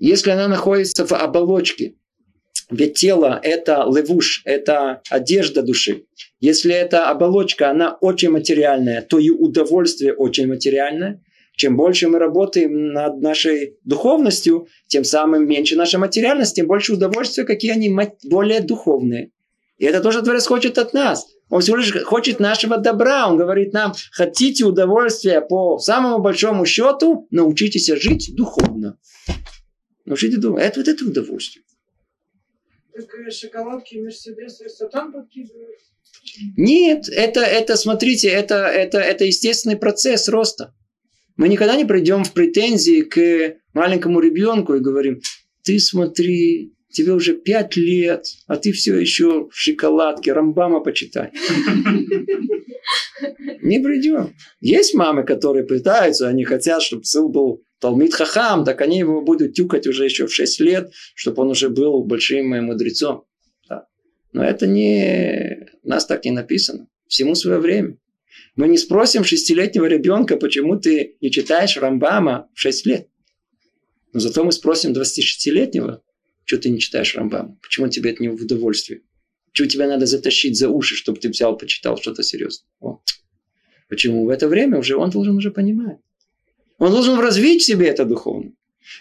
[0.00, 1.94] если она находится в оболочке,
[2.70, 6.04] ведь тело– это левуш, это одежда души.
[6.40, 11.22] Если эта оболочка, она очень материальная, то и удовольствие очень материальное.
[11.56, 17.44] Чем больше мы работаем над нашей духовностью, тем самым меньше наша материальность, тем больше удовольствия,
[17.44, 19.32] какие они более духовные.
[19.76, 21.26] И это тоже Творец хочет от нас.
[21.50, 23.28] Он всего лишь хочет нашего добра.
[23.28, 28.96] Он говорит нам, хотите удовольствия по самому большому счету, научитесь жить духовно.
[30.10, 30.64] Научите думать.
[30.64, 31.64] Это вот это удовольствие.
[32.92, 35.78] Так шоколадки и мерседесы сатан подкидывает.
[36.56, 40.74] Нет, это, это смотрите, это, это, это естественный процесс роста.
[41.36, 45.20] Мы никогда не придем в претензии к маленькому ребенку и говорим,
[45.62, 51.30] ты смотри, тебе уже пять лет, а ты все еще в шоколадке, Рамбама почитай.
[53.62, 54.34] Не придем.
[54.60, 59.54] Есть мамы, которые пытаются, они хотят, чтобы сын был Талмит Хахам, так они его будут
[59.54, 63.24] тюкать уже еще в 6 лет, чтобы он уже был большим мудрецом.
[63.68, 63.86] Да.
[64.32, 65.66] Но это не...
[65.82, 66.88] Нас так не написано.
[67.08, 67.96] Всему свое время.
[68.54, 73.08] Мы не спросим шестилетнего ребенка, почему ты не читаешь Рамбама в 6 лет.
[74.12, 76.02] Но зато мы спросим 26-летнего,
[76.44, 77.56] что ты не читаешь Рамбама?
[77.62, 79.02] Почему тебе это не в удовольствие?
[79.52, 82.68] Почему тебя надо затащить за уши, чтобы ты взял, почитал что-то серьезное?
[82.80, 83.00] О.
[83.88, 84.26] Почему?
[84.26, 85.98] В это время уже он должен уже понимать.
[86.80, 88.52] Он должен развить в себе это духовно.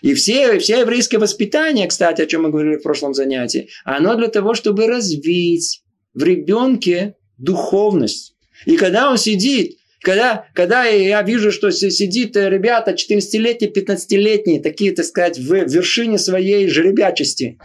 [0.01, 4.27] И все, все еврейское воспитание, кстати, о чем мы говорили в прошлом занятии, оно для
[4.27, 5.81] того, чтобы развить
[6.13, 8.35] в ребенке духовность.
[8.65, 15.05] И когда он сидит, когда, когда я вижу, что сидит ребята 14-летние, 15-летние, такие, так
[15.05, 17.57] сказать, в вершине своей жеребячести,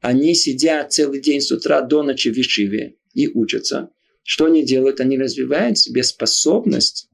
[0.00, 3.90] они сидят целый день с утра до ночи в Ишиве и учатся.
[4.22, 5.00] Что они делают?
[5.00, 7.08] Они развивают в себе способность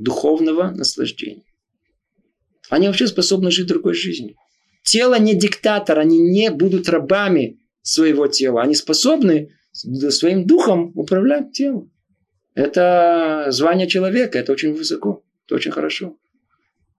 [0.00, 1.44] духовного наслаждения.
[2.68, 4.36] Они вообще способны жить другой жизнью.
[4.84, 8.62] Тело не диктатор, они не будут рабами своего тела.
[8.62, 11.92] Они способны своим духом управлять телом.
[12.54, 16.16] Это звание человека, это очень высоко, это очень хорошо.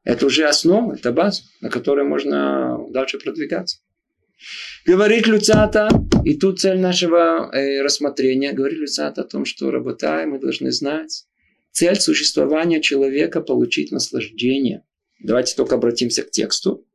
[0.03, 3.79] Это уже основа, это база, на которой можно дальше продвигаться.
[4.85, 5.89] Говорит Люцата,
[6.25, 11.25] и тут цель нашего э, рассмотрения, говорит Люцата о том, что работая, мы должны знать,
[11.71, 14.84] Цель существования человека– получить наслаждение.
[15.19, 16.86] Давайте только обратимся к тексту.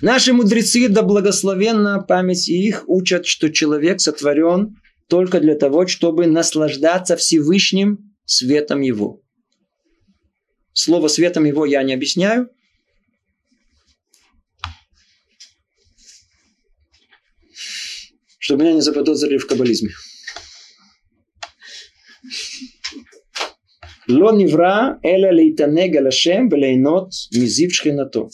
[0.00, 4.76] Наши мудрецы, да благословенна память их, учат, что человек сотворен
[5.08, 9.22] только для того, чтобы наслаждаться Всевышним светом его.
[10.72, 12.48] Слово светом его я не объясняю.
[18.38, 19.90] Чтобы меня не заподозрили в каббализме.
[24.07, 28.29] לא נברא אלא להתענג על השם וליהנות מזיו שכינתו.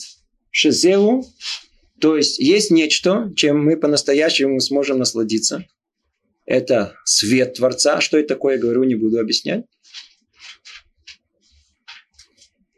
[0.52, 1.22] Шезеу,
[2.00, 5.66] то есть есть нечто, чем мы по-настоящему сможем насладиться.
[6.46, 8.00] Это свет Творца.
[8.00, 9.64] Что это такое, я говорю, не буду объяснять.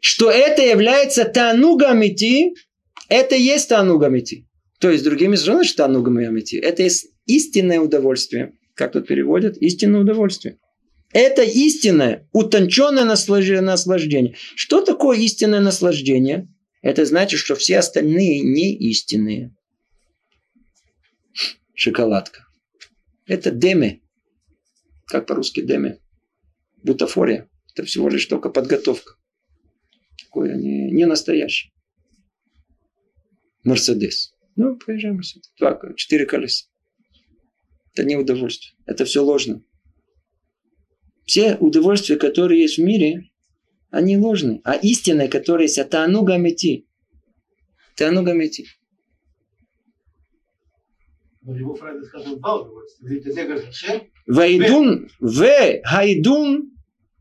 [0.01, 2.53] Что это является танугамити,
[3.07, 4.45] это есть танугамити.
[4.79, 8.53] То есть, другими словами, что танугамити, это есть истинное удовольствие.
[8.73, 9.57] Как тут переводят?
[9.57, 10.57] Истинное удовольствие.
[11.14, 14.34] Это истинное, утонченное наслаждение.
[14.56, 16.52] Что такое истинное наслаждение?
[16.82, 19.54] Это значит, что все остальные не истинные.
[21.72, 22.48] Шоколадка.
[23.26, 24.02] Это деме.
[25.06, 26.00] Как по-русски деме?
[26.82, 27.48] Бутафория.
[27.72, 29.14] Это всего лишь только подготовка.
[30.20, 31.72] Такое не, не настоящее.
[33.62, 34.34] Мерседес.
[34.56, 35.20] Ну, поезжаем.
[35.60, 36.66] Два, четыре колеса.
[37.92, 38.74] Это не удовольствие.
[38.84, 39.62] Это все ложно.
[41.24, 43.30] Все удовольствия, которые есть в мире,
[43.90, 44.60] они ложны.
[44.64, 46.86] А истинное, которое есть, это анугамити.
[47.94, 48.66] Это анугамити.
[54.26, 56.72] Вайдун, в хайдун,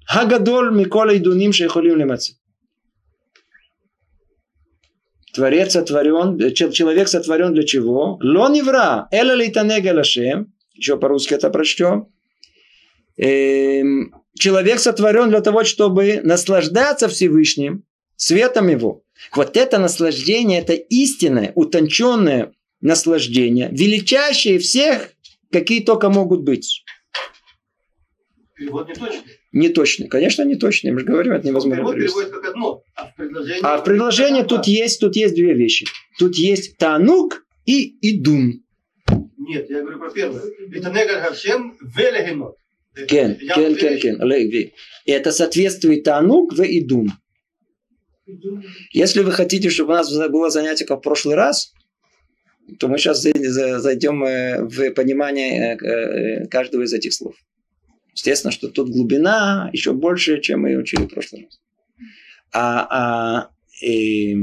[0.06, 2.38] хагадоль микола идуним шейхолим лемаци.
[5.34, 8.20] Творец сотворен, э, человек сотворен для чего?
[8.22, 10.54] Ло невра, эля лейтанега лашем.
[10.76, 12.13] Еще по-русски это прочтем.
[13.18, 17.84] Эм, человек сотворен для того, чтобы наслаждаться Всевышним,
[18.16, 19.04] светом его.
[19.36, 25.12] Вот это наслаждение, это истинное, утонченное наслаждение, величайшее всех,
[25.52, 26.84] какие только могут быть.
[28.56, 29.24] Перевод не точный.
[29.52, 30.08] Не точный.
[30.08, 30.92] Конечно, не точный.
[30.92, 33.62] Мы же говорим, это невозможно Перевод переводит как одно, а в предложении...
[33.64, 35.86] А в предложении тут есть, тут есть две вещи.
[36.18, 38.64] Тут есть танук и идун.
[39.38, 40.42] Нет, я говорю про первое.
[40.74, 42.56] Это негар хавшем велегенот.
[42.96, 44.24] Кен, кен, кен, кен.
[44.24, 44.74] Леви.
[45.06, 47.12] И это соответствует танук в идун.
[48.92, 51.74] Если вы хотите, чтобы у нас было занятие, как в прошлый раз,
[52.80, 57.36] то мы сейчас зайдем э, в понимание э, э, каждого из этих слов.
[58.14, 61.60] Естественно, что тут глубина еще больше, чем мы учили в прошлый раз.
[62.54, 63.50] А, а
[63.82, 64.38] и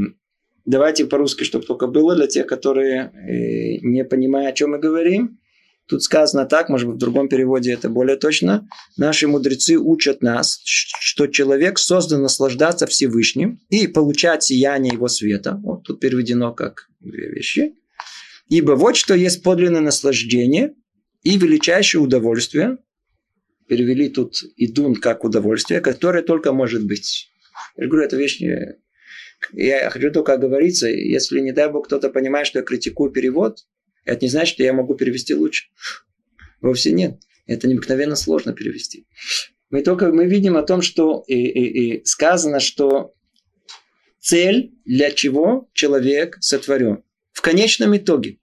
[0.67, 5.40] давайте по-русски, чтобы только было для тех, которые э, не понимают, о чем мы говорим.
[5.91, 8.69] Тут сказано так, может быть, в другом переводе это более точно.
[8.97, 15.59] Наши мудрецы учат нас, что человек создан наслаждаться Всевышним и получать сияние его света.
[15.65, 17.75] Вот тут переведено как две вещи.
[18.49, 20.75] Ибо вот что есть подлинное наслаждение
[21.25, 22.79] и величайшее удовольствие.
[23.67, 27.31] Перевели тут идун как удовольствие, которое только может быть.
[27.77, 28.41] Я говорю, это вещь.
[29.53, 33.67] Я хочу только оговориться, если, не дай бог, кто-то понимает, что я критикую перевод,
[34.11, 35.69] это не значит, что я могу перевести лучше.
[36.61, 37.21] Вовсе нет.
[37.47, 39.07] Это необыкновенно сложно перевести.
[39.71, 43.15] Мы только мы видим о том, что и, и, и сказано, что
[44.19, 47.05] цель, для чего человек сотворен.
[47.33, 48.39] В конечном итоге.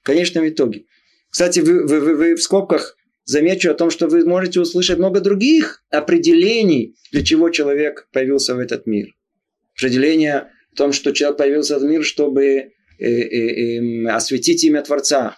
[0.00, 0.86] В конечном итоге.
[1.30, 5.20] Кстати, вы, вы, вы, вы в скобках замечу о том, что вы можете услышать много
[5.20, 9.14] других определений, для чего человек появился в этот мир.
[9.76, 14.80] Определение о том, что человек появился в этот мир, чтобы Э, э, эм, осветить имя
[14.80, 15.36] Творца.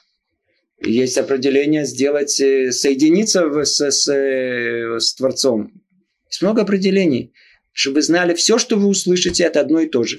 [0.85, 5.73] Есть определение сделать, э, соединиться с, с, с Творцом.
[6.29, 7.33] Есть много определений.
[7.73, 10.19] Чтобы вы знали, все, что вы услышите, это одно и то же.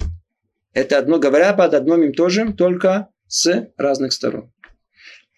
[0.72, 4.52] Это одно, говоря под одном и то же, только с разных сторон.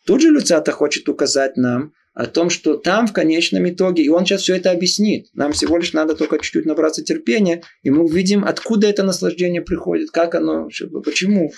[0.06, 4.26] Тут же Люцата хочет указать нам о том, что там в конечном итоге, и он
[4.26, 5.28] сейчас все это объяснит.
[5.34, 10.10] Нам всего лишь надо только чуть-чуть набраться терпения, и мы увидим, откуда это наслаждение приходит,
[10.10, 10.68] как оно,
[11.04, 11.52] почему.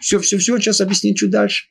[0.00, 1.66] Все, все, все сейчас объяснит чуть дальше.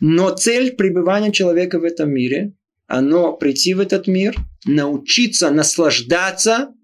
[0.00, 2.54] Но цель пребывания человека в этом мире,
[2.88, 4.34] оно прийти в этот мир,
[4.66, 6.74] научиться наслаждаться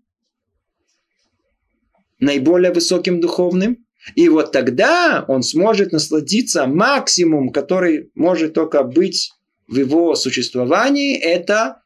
[2.21, 9.33] наиболее высоким духовным, и вот тогда он сможет насладиться максимум, который может только быть
[9.71, 11.83] в его существовании, это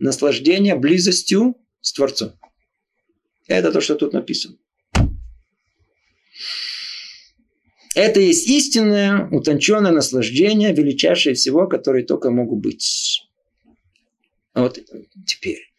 [0.00, 2.32] наслаждение близостью с Творцом.
[3.46, 4.56] Это то, что тут написано.
[7.94, 13.22] Это есть истинное, утонченное наслаждение, величайшее всего, которые только могут быть.
[14.54, 14.78] Вот
[15.24, 15.72] теперь.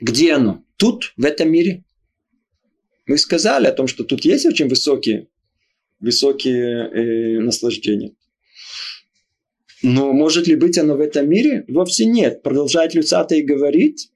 [0.00, 0.64] Где оно?
[0.76, 1.82] Тут, в этом мире.
[3.06, 5.28] Мы сказали о том, что тут есть очень высокие,
[5.98, 8.14] высокие э, наслаждения.
[9.82, 11.64] Но может ли быть оно в этом мире?
[11.68, 12.42] Вовсе нет.
[12.42, 14.10] Продолжает и говорит.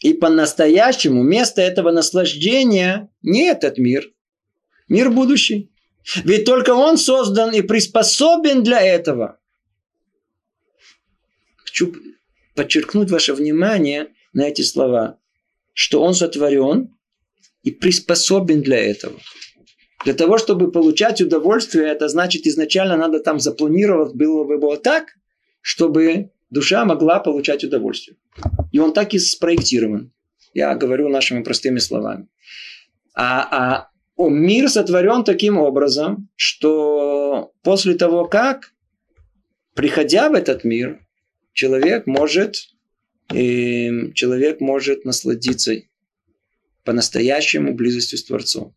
[0.00, 4.12] И по-настоящему место этого наслаждения не этот мир.
[4.88, 5.70] Мир будущий.
[6.24, 9.38] Ведь только он создан и приспособен для этого.
[11.56, 11.94] Хочу
[12.54, 15.18] подчеркнуть ваше внимание на эти слова,
[15.72, 16.94] что он сотворен
[17.62, 19.18] и приспособен для этого.
[20.04, 25.16] Для того, чтобы получать удовольствие, это значит изначально надо там запланировать, было бы было так,
[25.62, 28.16] чтобы душа могла получать удовольствие.
[28.70, 30.12] И он так и спроектирован.
[30.52, 32.28] Я говорю нашими простыми словами.
[33.14, 33.88] А, а
[34.18, 38.72] мир сотворен таким образом, что после того, как,
[39.74, 41.00] приходя в этот мир,
[41.52, 42.56] человек может,
[43.32, 45.74] э, человек может насладиться
[46.84, 48.74] по-настоящему близостью с Творцом.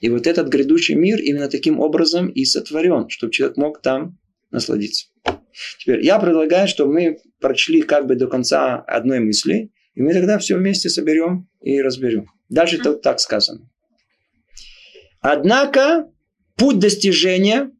[0.00, 4.18] И вот этот грядущий мир именно таким образом и сотворен, чтобы человек мог там
[4.50, 5.08] насладиться.
[5.80, 10.38] Теперь я предлагаю, чтобы мы прочли как бы до конца одной мысли, и мы тогда
[10.38, 12.30] все вместе соберем и разберем.
[12.48, 13.68] Дальше тут так сказано.
[15.20, 16.08] Однако
[16.56, 17.72] путь достижения,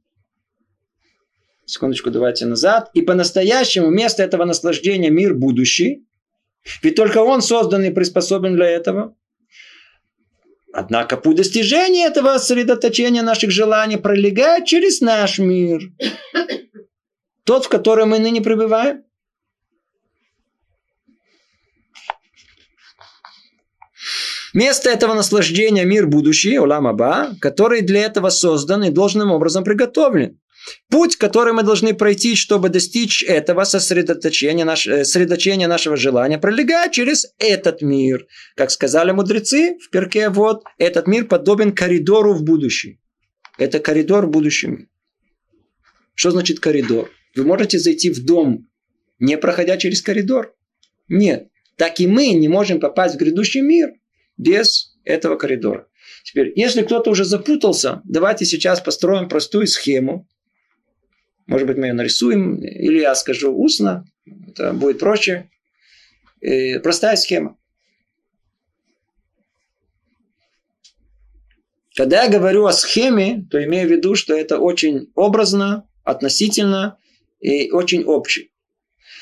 [1.65, 6.05] секундочку, давайте назад, и по-настоящему место этого наслаждения мир будущий,
[6.83, 9.17] ведь только он создан и приспособлен для этого,
[10.79, 15.91] Однако путь достижения этого сосредоточения наших желаний пролегает через наш мир.
[17.43, 19.03] Тот, в котором мы ныне пребываем.
[24.55, 30.39] Место этого наслаждения– мир будущий, Улам Аба, который для этого создан и должным образом приготовлен.
[30.91, 36.93] Путь, который мы должны пройти, чтобы достичь этого сосредоточения, наш, э, сосредоточения нашего желания, пролегает
[36.93, 38.27] через этот мир.
[38.57, 42.99] Как сказали мудрецы в перке, вот, этот мир подобен коридору в будущем.
[43.59, 44.89] Это коридор в будущем.
[46.15, 47.11] Что значит коридор?
[47.37, 48.69] Вы можете зайти в дом,
[49.19, 50.55] не проходя через коридор?
[51.09, 51.49] Нет.
[51.77, 53.91] Так и мы не можем попасть в грядущий мир
[54.37, 55.87] без этого коридора.
[56.25, 60.29] Теперь, если кто-то уже запутался, давайте сейчас построим простую схему,
[61.49, 64.05] может быть, мы ее нарисуем, или я скажу устно,
[64.47, 65.51] это будет проще.
[66.41, 67.57] И простая схема.
[71.97, 76.99] Когда я говорю о схеме, то имею в виду, что это очень образно, относительно
[77.41, 78.51] и очень общее.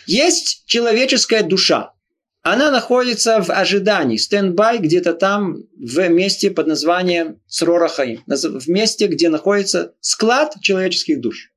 [0.07, 1.95] Есть человеческая душа.
[2.43, 9.31] Она находится в ожидании, стендбай где-то там в месте под названием Срорахаим, в месте, где
[9.31, 11.53] находится склад человеческих душ.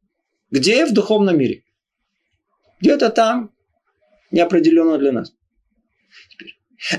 [0.51, 0.85] Где?
[0.85, 1.63] В духовном мире.
[2.81, 3.51] Где-то там,
[4.31, 5.33] неопределенно для нас.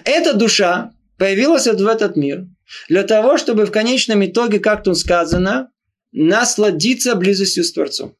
[0.04, 2.46] Эта душа появилась в этот мир
[2.88, 5.70] для того, чтобы в конечном итоге, как тут сказано,
[6.12, 8.16] насладиться близостью с Творцом.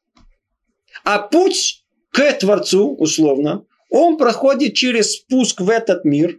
[1.05, 6.39] А путь к Творцу, условно, он проходит через спуск в этот мир,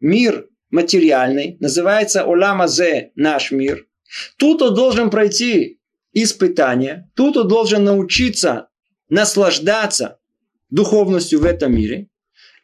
[0.00, 3.86] мир материальный, называется Оламазе, наш мир.
[4.36, 5.77] Тут он должен пройти
[6.12, 8.68] испытание, тут он должен научиться
[9.08, 10.18] наслаждаться
[10.70, 12.08] духовностью в этом мире.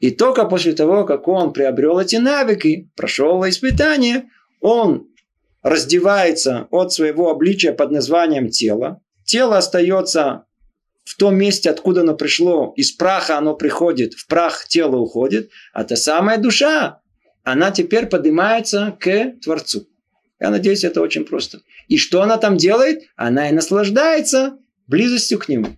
[0.01, 4.29] И только после того, как он приобрел эти навыки, прошел испытание,
[4.61, 5.09] он
[5.63, 9.01] раздевается от своего обличия под названием тело.
[9.25, 10.45] Тело остается
[11.05, 15.85] в том месте, откуда оно пришло, из праха оно приходит, в прах тело уходит, а
[15.85, 17.01] та самая душа,
[17.43, 19.87] она теперь поднимается к Творцу.
[20.45, 21.63] Я надеюсь, это очень просто.
[21.89, 23.05] И что она там делает?
[23.17, 25.69] Она и наслаждается близостью к Нему.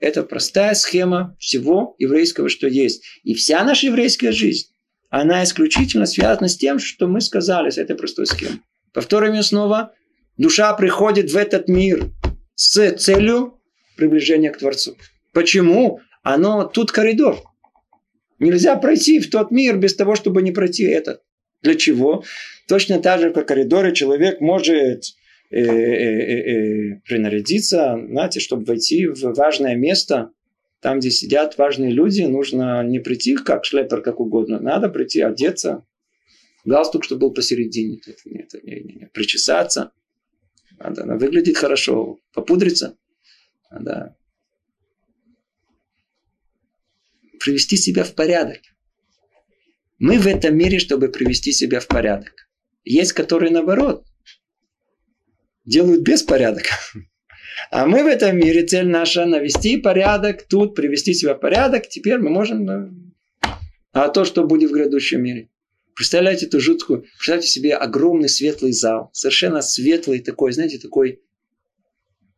[0.00, 3.04] Это простая схема всего еврейского, что есть.
[3.22, 4.68] И вся наша еврейская жизнь,
[5.10, 8.62] она исключительно связана с тем, что мы сказали, с этой простой схемой.
[8.94, 9.92] Повторим ее снова.
[10.38, 12.10] Душа приходит в этот мир
[12.54, 13.60] с целью
[13.94, 14.96] приближения к Творцу.
[15.34, 16.00] Почему?
[16.22, 17.42] Оно тут коридор.
[18.38, 21.20] Нельзя пройти в тот мир без того, чтобы не пройти этот.
[21.60, 22.24] Для чего?
[22.66, 25.04] Точно так же, как в коридоре человек может
[25.50, 30.30] э, э, э, э, принарядиться, знаете, чтобы войти в важное место,
[30.80, 34.60] там, где сидят важные люди, нужно не прийти как шлепер, как угодно.
[34.60, 35.84] Надо прийти, одеться,
[36.64, 39.92] галстук, чтобы был посередине, это, это, не, не, не, причесаться,
[40.78, 42.96] надо, надо выглядеть хорошо, попудриться,
[43.70, 44.16] надо
[47.40, 48.60] привести себя в порядок.
[49.98, 52.43] Мы в этом мире, чтобы привести себя в порядок.
[52.84, 54.04] Есть, которые наоборот
[55.64, 56.64] делают беспорядок.
[57.70, 62.18] А мы в этом мире, цель наша навести порядок, тут привести себя в порядок, теперь
[62.18, 63.14] мы можем...
[63.92, 65.50] А то, что будет в грядущем мире.
[65.94, 71.22] Представляете эту жуткую, представьте себе огромный светлый зал, совершенно светлый такой, знаете, такой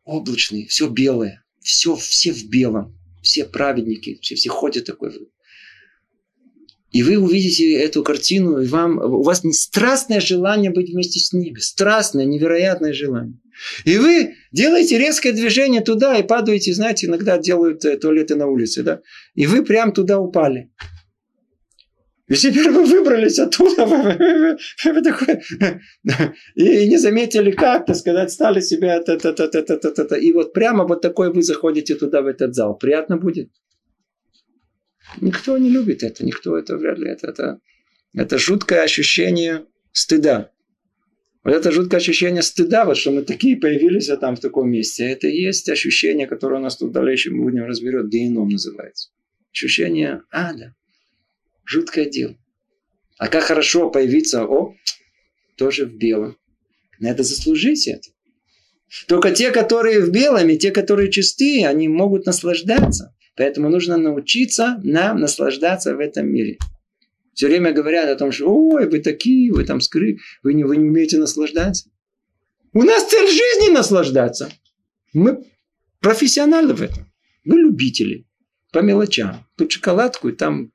[0.05, 5.31] облачный, все белое, все, все в белом, все праведники, все, все ходят такой.
[6.93, 11.59] И вы увидите эту картину, и вам, у вас страстное желание быть вместе с ними,
[11.59, 13.39] страстное, невероятное желание.
[13.85, 18.83] И вы делаете резкое движение туда и падаете, знаете, иногда делают э, туалеты на улице,
[18.83, 19.01] да?
[19.35, 20.71] И вы прям туда упали.
[22.29, 23.85] И теперь вы выбрались оттуда,
[26.55, 31.95] и не заметили как, так сказать, стали себя, и вот прямо вот такой вы заходите
[31.95, 32.77] туда, в этот зал.
[32.77, 33.51] Приятно будет?
[35.21, 37.09] Никто не любит это, никто это вряд ли.
[37.09, 37.61] Это, это,
[38.15, 40.51] это жуткое ощущение стыда.
[41.45, 45.05] Вот это жуткое ощущение стыда, вот что мы такие появились а там в таком месте,
[45.05, 49.11] это и есть ощущение, которое у нас тут дальше мы будем разберет, геном называется.
[49.53, 50.75] Ощущение ада.
[51.65, 52.37] Жуткое дело.
[53.17, 54.75] А как хорошо появиться, о,
[55.57, 56.37] тоже в белом.
[56.99, 58.09] Надо заслужить это.
[59.09, 63.15] Только те, которые в белом, и те, которые чистые, они могут наслаждаться.
[63.37, 66.59] Поэтому нужно научиться нам наслаждаться в этом мире.
[67.35, 70.79] Все время говорят о том, что ой, вы такие, вы там скры, вы не, вы
[70.79, 71.91] не умеете наслаждаться.
[72.73, 74.51] У нас цель жизни наслаждаться.
[75.13, 75.45] Мы
[76.01, 77.13] профессионалы в этом.
[77.45, 78.27] Мы любители.
[78.73, 79.47] По мелочам.
[79.57, 80.73] Тут шоколадку, и там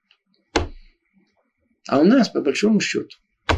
[1.87, 3.17] а у нас, по большому счету,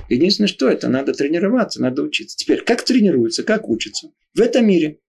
[0.09, 2.37] единственное, что это, надо тренироваться, надо учиться.
[2.37, 4.11] Теперь, как тренируются, как учатся?
[4.33, 4.99] В этом мире.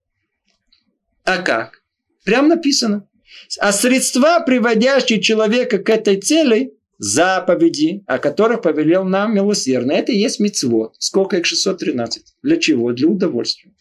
[1.25, 1.83] А как?
[2.25, 3.09] Прям написано.
[3.61, 9.93] А средства, приводящие человека к этой цели, заповеди, о которых повелел нам милосердно.
[9.93, 10.95] Это и есть мецвод.
[10.99, 11.47] Сколько их?
[11.47, 12.37] 613.
[12.43, 12.93] Для чего?
[12.93, 13.73] Для удовольствия.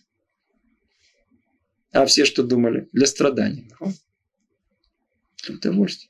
[1.91, 2.89] А все что думали?
[2.91, 3.67] Для страдания.
[5.45, 6.09] Для удовольствия.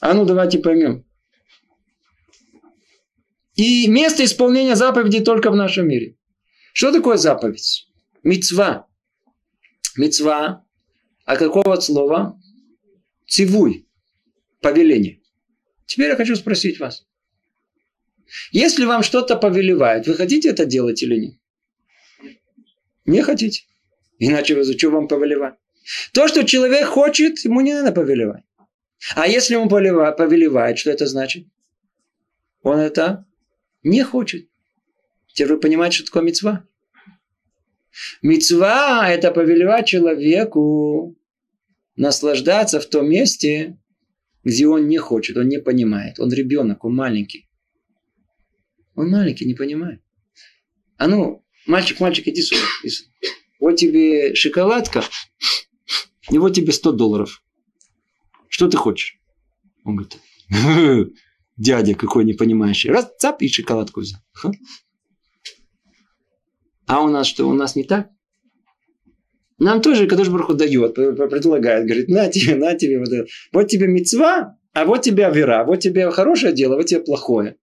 [0.00, 1.04] А ну давайте поймем.
[3.54, 6.16] И место исполнения заповедей только в нашем мире.
[6.74, 7.88] Что такое заповедь?
[8.22, 8.85] Мецва.
[9.96, 10.64] Мецва.
[11.24, 12.40] А какого слова?
[13.26, 13.88] Цивуй.
[14.60, 15.20] Повеление.
[15.86, 17.06] Теперь я хочу спросить вас.
[18.50, 21.34] Если вам что-то повелевает, вы хотите это делать или нет?
[23.04, 23.64] Не хотите.
[24.18, 25.54] Иначе вы зачем вам повелевать?
[26.12, 28.42] То, что человек хочет, ему не надо повелевать.
[29.14, 31.46] А если ему повелевает, что это значит?
[32.62, 33.26] Он это
[33.82, 34.48] не хочет.
[35.28, 36.66] Теперь вы понимаете, что такое мецва?
[38.22, 41.16] Мецва– это повелевать человеку
[41.96, 43.78] наслаждаться в том месте,
[44.44, 46.20] где он не хочет, он не понимает.
[46.20, 47.48] Он ребенок, он маленький.
[48.94, 50.00] Он маленький, не понимает.
[50.98, 52.62] А ну, мальчик, мальчик, иди сюда.
[52.82, 53.10] Иди сюда.
[53.60, 55.02] Вот тебе шоколадка.
[56.30, 57.42] И вот тебе 100 долларов.
[58.48, 59.18] Что ты хочешь?
[59.84, 60.18] Он говорит,
[61.56, 62.90] дядя какой не понимающий.
[62.90, 64.20] Раз, цап, и шоколадку взял.
[66.86, 67.48] А у нас что?
[67.48, 68.08] У нас не так?
[69.58, 73.26] Нам тоже Кадош Барху дает, предлагает, говорит, на тебе, на тебе вот это.
[73.52, 77.56] Вот тебе мецва, а вот тебе вера, вот тебе хорошее дело, вот тебе плохое.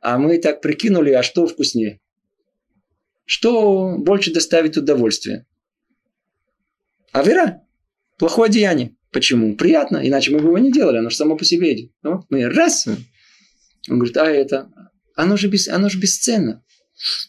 [0.00, 2.00] А мы так прикинули, а что вкуснее?
[3.26, 5.46] Что больше доставит удовольствие?
[7.12, 7.62] А вера?
[8.18, 8.96] Плохое деяние.
[9.12, 9.54] Почему?
[9.54, 11.92] Приятно, иначе мы бы его не делали, оно же само по себе идет.
[12.02, 12.86] Ну, мы раз.
[12.86, 14.70] Он говорит, а это?
[15.14, 16.64] Оно же, без, оно же бесценно.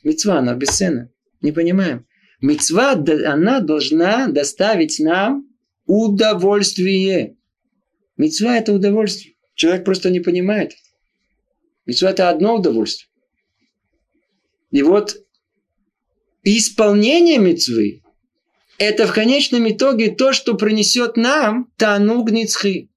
[0.04, 1.12] Мецва, она бесценна.
[1.46, 2.08] Не понимаем.
[2.41, 5.48] Мецва, она должна доставить нам
[5.86, 7.38] удовольствие.
[8.18, 9.36] Мецва– это удовольствие.
[9.54, 10.74] Человек просто не понимает.
[11.86, 13.12] Мецва– это одно удовольствие.
[14.72, 15.18] И вот
[16.43, 18.02] исполнение мецвы–
[18.80, 22.89] это в конечном итоге то, что принесет нам тануг ницхи.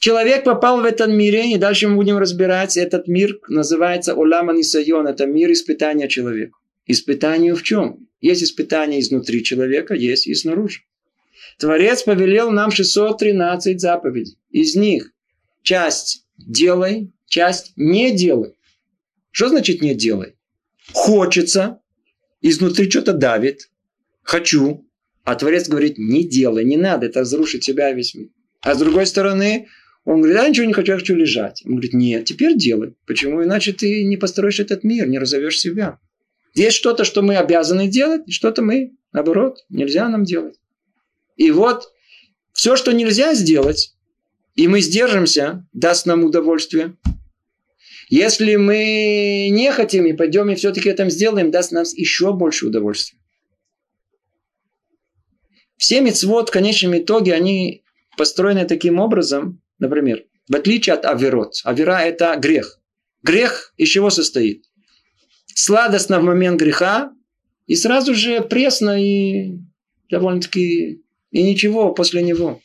[0.00, 5.06] Человек попал в этот мир, и дальше мы будем разбирать, этот мир называется Олама Нисайон,
[5.06, 6.56] это мир испытания человека.
[6.86, 8.08] Испытание в чем?
[8.22, 10.80] Есть испытание изнутри человека, есть и снаружи.
[11.58, 14.38] Творец повелел нам 613 заповедей.
[14.48, 15.12] Из них
[15.62, 18.54] часть делай, часть не делай.
[19.32, 20.34] Что значит не делай?
[20.94, 21.82] Хочется,
[22.40, 23.70] изнутри что-то давит,
[24.22, 24.88] хочу,
[25.24, 28.30] а Творец говорит, не делай, не надо, это разрушит себя весь мир.
[28.62, 29.68] А с другой стороны,
[30.04, 31.62] он говорит, я ничего не хочу, я хочу лежать.
[31.64, 32.94] Он говорит, нет, теперь делай.
[33.06, 33.42] Почему?
[33.42, 35.98] Иначе ты не построишь этот мир, не разовьешь себя.
[36.54, 40.58] Есть что-то, что мы обязаны делать, и что-то мы, наоборот, нельзя нам делать.
[41.36, 41.92] И вот
[42.52, 43.94] все, что нельзя сделать,
[44.54, 46.96] и мы сдержимся, даст нам удовольствие.
[48.08, 53.18] Если мы не хотим и пойдем и все-таки это сделаем, даст нам еще больше удовольствия.
[55.76, 57.84] Все мецвод в конечном итоге, они
[58.16, 61.54] построены таким образом, Например, в отличие от аверот.
[61.64, 62.78] Авера– это грех.
[63.22, 64.64] Грех из чего состоит?
[65.46, 67.12] Сладостно в момент греха,
[67.66, 69.58] и сразу же пресно и
[70.10, 72.60] довольно-таки и ничего после него.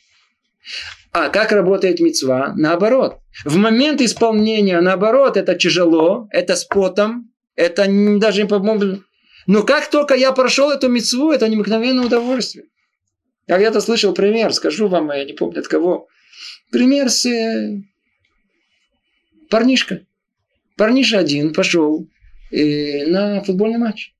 [1.12, 2.52] А как работает мецва?
[2.56, 3.18] Наоборот.
[3.44, 7.86] В момент исполнения, наоборот, это тяжело, это с потом, это
[8.18, 9.02] даже не по-моему...
[9.46, 12.66] Но как только я прошел эту мецву, это необыкновенное удовольствие.
[13.46, 16.08] Я где-то слышал пример, скажу вам, я не помню от кого.
[16.70, 17.82] Пример с э,
[19.50, 20.06] парнишка.
[20.76, 22.08] Парниша один пошел
[22.50, 24.12] э, на футбольный матч.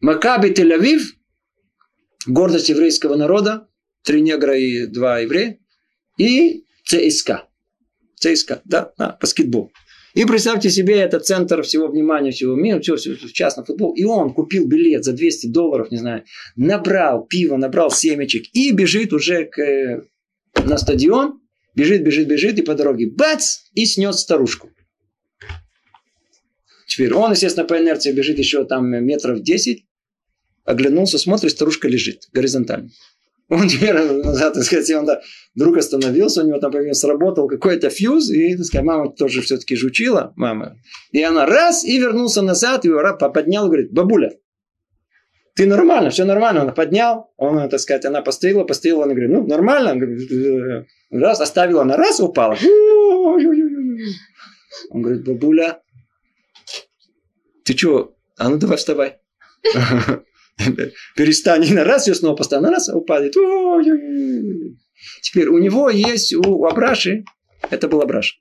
[0.00, 1.00] Макаби Тель-Авив,
[2.26, 3.68] гордость еврейского народа,
[4.02, 5.58] три негра и два еврея,
[6.18, 7.48] и ЦСКА.
[8.16, 9.72] ЦСКА, да, а, баскетбол.
[10.14, 13.94] И представьте себе, это центр всего внимания, всего мира, все, все, все частно футбол.
[13.94, 19.12] И он купил билет за 200 долларов, не знаю, набрал пиво, набрал семечек и бежит
[19.12, 20.04] уже к, э,
[20.64, 21.40] на стадион,
[21.74, 24.70] бежит, бежит, бежит, и по дороге бац, и снес старушку.
[26.86, 29.84] Теперь он, естественно, по инерции бежит еще там метров 10,
[30.64, 32.90] оглянулся, смотрит, старушка лежит горизонтально.
[33.50, 35.20] Он теперь назад, так сказать, он да,
[35.54, 40.32] вдруг остановился, у него там сработал какой-то фьюз, и, так сказать, мама тоже все-таки жучила,
[40.36, 40.78] мама.
[41.12, 44.32] И она раз, и вернулся назад, и его поднял, говорит, бабуля,
[45.54, 46.64] ты нормально, все нормально.
[46.64, 49.92] Он поднял, он, так сказать, она постояла, постояла, она говорит, ну, нормально.
[49.92, 52.56] Он говорит, «Э, раз, оставила, она раз упала.
[54.90, 55.80] Он говорит, бабуля,
[57.64, 59.18] ты что, а ну давай вставай.
[61.16, 63.34] перестанет на раз, ее снова поставил на раз, а упадет.
[65.22, 67.24] Теперь у него есть, у Абраши,
[67.70, 68.40] это был Абраш,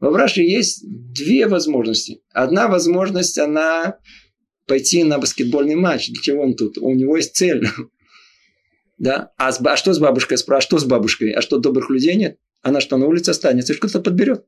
[0.00, 2.22] у Абраши есть две возможности.
[2.32, 3.98] Одна возможность, она
[4.66, 6.08] пойти на баскетбольный матч.
[6.08, 6.78] Для чего он тут?
[6.78, 7.66] У него есть цель.
[8.98, 9.32] Да?
[9.36, 10.64] А, с, а что с бабушкой спрашивает?
[10.64, 11.32] Что с бабушкой?
[11.32, 12.38] А что, добрых людей нет?
[12.60, 13.74] Она что, на улице останется?
[13.74, 14.44] Что-то подберет.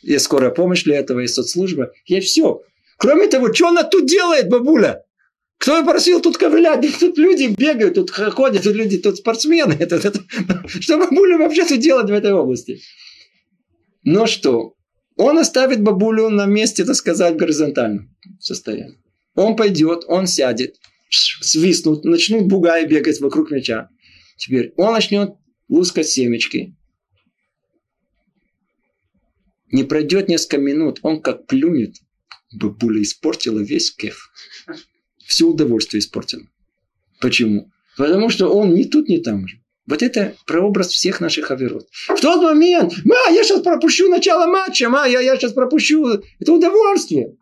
[0.00, 1.92] Есть скорая помощь для этого, есть соцслужба.
[2.06, 2.62] Есть все.
[2.96, 5.04] Кроме того, что она тут делает, бабуля?
[5.62, 6.84] Кто просил тут ковылять?
[6.98, 9.74] Тут люди бегают, тут ходят, тут люди, тут спортсмены.
[9.78, 10.20] Это, это,
[10.66, 12.80] что бабуля вообще тут делать в этой области?
[14.02, 14.74] Но что?
[15.16, 18.08] Он оставит бабулю на месте, так сказать, горизонтально
[18.40, 18.98] состоянии.
[19.36, 23.88] Он пойдет, он сядет, свистнут, начнут бугаи бегать вокруг мяча.
[24.38, 25.36] Теперь он начнет
[25.68, 26.74] лускать семечки.
[29.70, 31.94] Не пройдет несколько минут, он как плюнет.
[32.52, 34.32] Бабуля испортила весь кеф
[35.32, 36.46] все удовольствие испортено.
[37.20, 37.70] Почему?
[37.96, 39.56] Потому что он ни тут, ни там же.
[39.86, 41.88] Вот это прообраз всех наших оверот.
[42.08, 46.06] В тот момент, ма, я сейчас пропущу начало матча, ма, я, я сейчас пропущу.
[46.38, 47.36] Это удовольствие.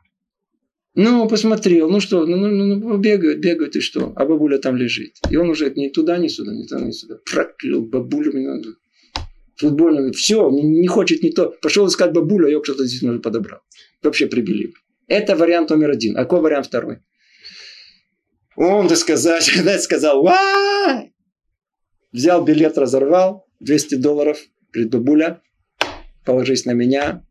[0.94, 4.12] Ну, посмотрел, ну что, ну, ну, ну, ну бегают, бегают, и что?
[4.16, 5.18] А бабуля там лежит.
[5.30, 7.18] И он уже ни туда, ни сюда, ни туда, ни сюда.
[7.30, 8.32] Проклял бабулю.
[8.32, 8.62] Мне
[9.56, 11.54] футбольный, все, не, не хочет не то.
[11.62, 13.60] Пошел искать бабулю, а ее кто-то здесь уже подобрал.
[14.02, 14.72] Вообще прибили.
[15.06, 16.16] Это вариант номер один.
[16.16, 16.98] А какой вариант второй?
[18.56, 19.44] Он, так сказать,
[19.80, 20.28] сказал,
[22.12, 24.38] взял билет, разорвал, 200 долларов,
[24.72, 25.42] говорит, бабуля,
[26.24, 27.24] положись на меня,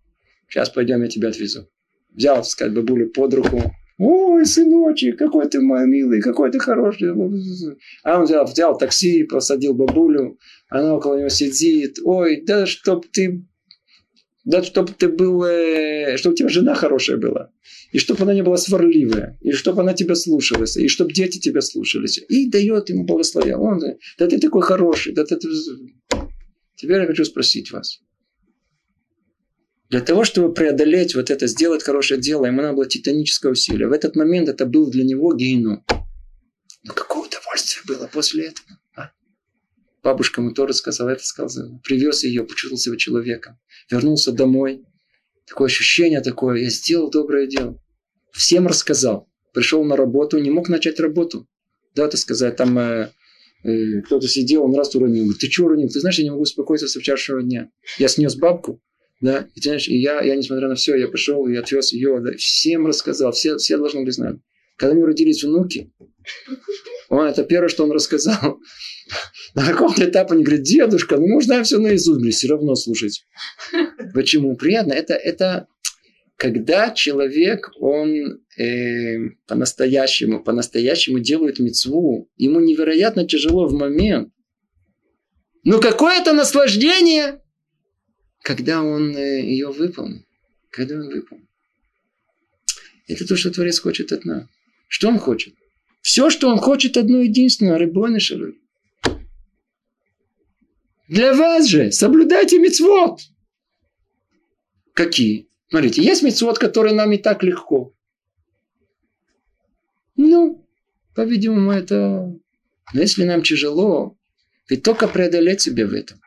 [0.47, 1.70] сейчас пойдем, я тебя отвезу.
[2.09, 3.61] Взял, так сказать, бабулю под руку,
[4.01, 7.11] Ой, сыночек, какой ты мой милый, какой ты хороший.
[8.03, 10.39] А он взял, взял такси, посадил бабулю,
[10.70, 11.97] она около него сидит.
[12.05, 13.45] Ой, да чтоб ты,
[14.46, 17.52] да чтоб ты был, э, чтобы у тебя жена хорошая была.
[17.92, 19.38] И чтобы она не была сварливая.
[19.42, 20.78] И чтобы она тебя слушалась.
[20.78, 22.20] И чтобы дети тебя слушались.
[22.30, 23.58] И дает ему благословение.
[23.58, 23.82] Он,
[24.18, 25.14] да ты такой хороший.
[25.14, 25.38] Да ты...
[26.76, 28.00] Теперь я хочу спросить вас.
[29.90, 33.88] Для того, чтобы преодолеть вот это, сделать хорошее дело, ему надо было титаническое усилие.
[33.88, 35.84] В этот момент это был для него гену.
[36.84, 38.80] Но какое удовольствие было после этого.
[40.04, 41.80] Бабушка ему тоже сказала, это сказал.
[41.84, 43.58] Привез ее, почувствовал себя человеком.
[43.91, 44.84] Вернулся домой.
[45.45, 47.82] Такое ощущение такое, я сделал доброе дело.
[48.32, 49.28] Всем рассказал.
[49.54, 51.47] Пришел на работу, не мог начать работу.
[51.95, 53.12] Да, так сказать, там э,
[53.64, 55.24] э, кто-то сидел, он раз уронил.
[55.24, 55.89] Говорит, ты что уронил?
[55.89, 57.72] Ты знаешь, я не могу успокоиться со вчерашнего дня.
[57.97, 58.80] Я снес бабку,
[59.22, 62.32] да, и, знаешь, и я, я, несмотря на все, я пришел и отвез ее, да,
[62.38, 64.38] всем рассказал, все, все должны были знать.
[64.78, 65.91] Когда него родились внуки,
[67.10, 68.60] он, это первое, что он рассказал.
[69.55, 73.26] На каком-то этапе он говорит, дедушка, ну можно все наизусть, блин, все равно слушать.
[74.14, 74.55] Почему?
[74.55, 74.93] Приятно.
[74.93, 75.68] Это, это
[76.38, 84.30] когда человек, он э, по-настоящему, по-настоящему делает мецву, ему невероятно тяжело в момент.
[85.64, 87.41] Ну какое это наслаждение!
[88.41, 90.26] когда он э, ее выполнит.
[90.70, 91.47] Когда он выполнит.
[93.07, 94.47] Это то, что Творец хочет от нас.
[94.88, 95.53] Что он хочет?
[96.02, 97.78] Все, что он хочет, одно единственное.
[97.78, 98.60] Рыбойный шалой.
[101.08, 103.20] Для вас же соблюдайте мецвод.
[104.93, 105.50] Какие?
[105.70, 107.93] Смотрите, есть мецвод, который нам и так легко.
[110.16, 110.68] Ну,
[111.16, 112.36] по-видимому, это...
[112.93, 114.18] Но если нам тяжело,
[114.68, 116.22] ведь только преодолеть себя в этом.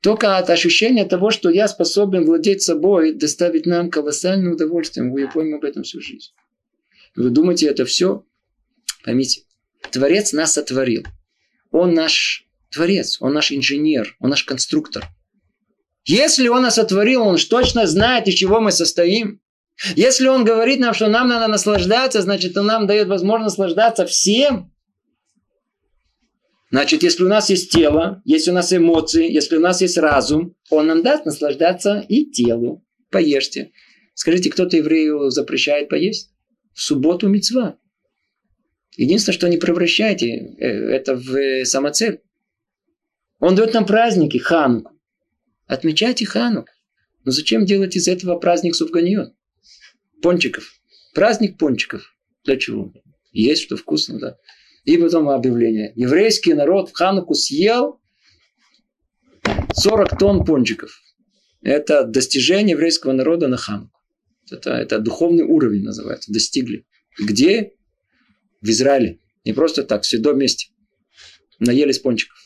[0.00, 5.04] Только от ощущения того, что я способен владеть собой, доставить нам колоссальное удовольствие.
[5.04, 6.32] Мы будем об этом всю жизнь.
[7.16, 8.24] Вы думаете, это все?
[9.04, 9.42] Поймите,
[9.90, 11.04] Творец нас сотворил.
[11.70, 15.04] Он наш Творец, он наш инженер, он наш конструктор.
[16.06, 19.40] Если он нас сотворил, он точно знает, из чего мы состоим.
[19.94, 24.72] Если он говорит нам, что нам надо наслаждаться, значит, он нам дает возможность наслаждаться всем.
[26.70, 30.56] Значит, если у нас есть тело, если у нас эмоции, если у нас есть разум,
[30.70, 32.84] он нам даст наслаждаться и телу.
[33.10, 33.72] Поешьте.
[34.14, 36.32] Скажите, кто-то еврею запрещает поесть?
[36.72, 37.78] В субботу мецва.
[38.96, 42.20] Единственное, что не превращайте э, это в э, самоцель.
[43.40, 44.92] Он дает нам праздники, хануку.
[45.66, 46.68] Отмечайте ханук.
[47.24, 49.34] Но зачем делать из этого праздник сувганьон?
[50.22, 50.74] Пончиков.
[51.14, 52.14] Праздник пончиков.
[52.44, 52.92] Для чего?
[53.32, 54.36] Есть что вкусно, да.
[54.84, 55.92] И потом объявление.
[55.96, 58.00] Еврейский народ в Хануку съел
[59.72, 61.00] 40 тонн пончиков.
[61.62, 63.98] Это достижение еврейского народа на Хануку.
[64.50, 66.32] Это, это духовный уровень называется.
[66.32, 66.86] Достигли.
[67.18, 67.73] Где?
[68.64, 69.20] В Израиле.
[69.44, 70.72] Не просто так, все до вместе.
[71.58, 72.38] Наелись пончиков.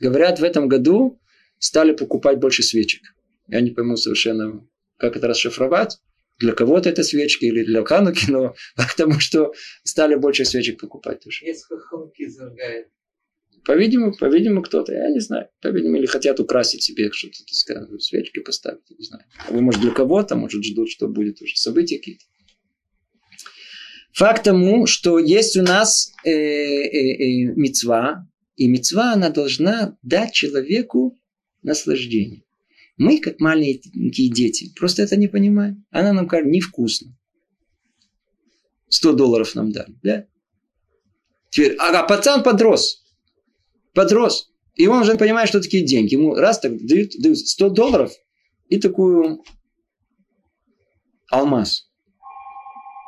[0.00, 1.20] Говорят, в этом году
[1.58, 3.02] стали покупать больше свечек.
[3.48, 4.66] Я не пойму совершенно,
[4.96, 5.98] как это расшифровать
[6.38, 9.52] для кого-то это свечки или для Хануки, но потому что
[9.82, 11.44] стали больше свечек покупать тоже.
[11.44, 12.88] Несколько хануки зажигает.
[13.64, 15.48] По-видимому, по-видимому, кто-то, я не знаю.
[15.62, 19.24] По-видимому, или хотят украсить себе что-то, сказать, свечки поставить, не знаю.
[19.48, 22.24] Вы, может, для кого-то, может, ждут, что будет уже события какие-то.
[24.14, 30.32] Факт тому, что есть у нас э, э, э, мецва, и мецва, она должна дать
[30.32, 31.18] человеку
[31.62, 32.44] наслаждение.
[32.96, 35.84] Мы, как маленькие дети, просто это не понимаем.
[35.90, 37.16] Она нам кажется невкусно.
[38.88, 40.26] 100 долларов нам дали, да?
[41.50, 43.02] Теперь, ага, пацан подрос.
[43.94, 44.52] Подрос.
[44.76, 46.14] И он уже понимает, что такие деньги.
[46.14, 48.12] Ему раз так дают, дают 100 долларов
[48.68, 49.42] и такую
[51.28, 51.88] алмаз.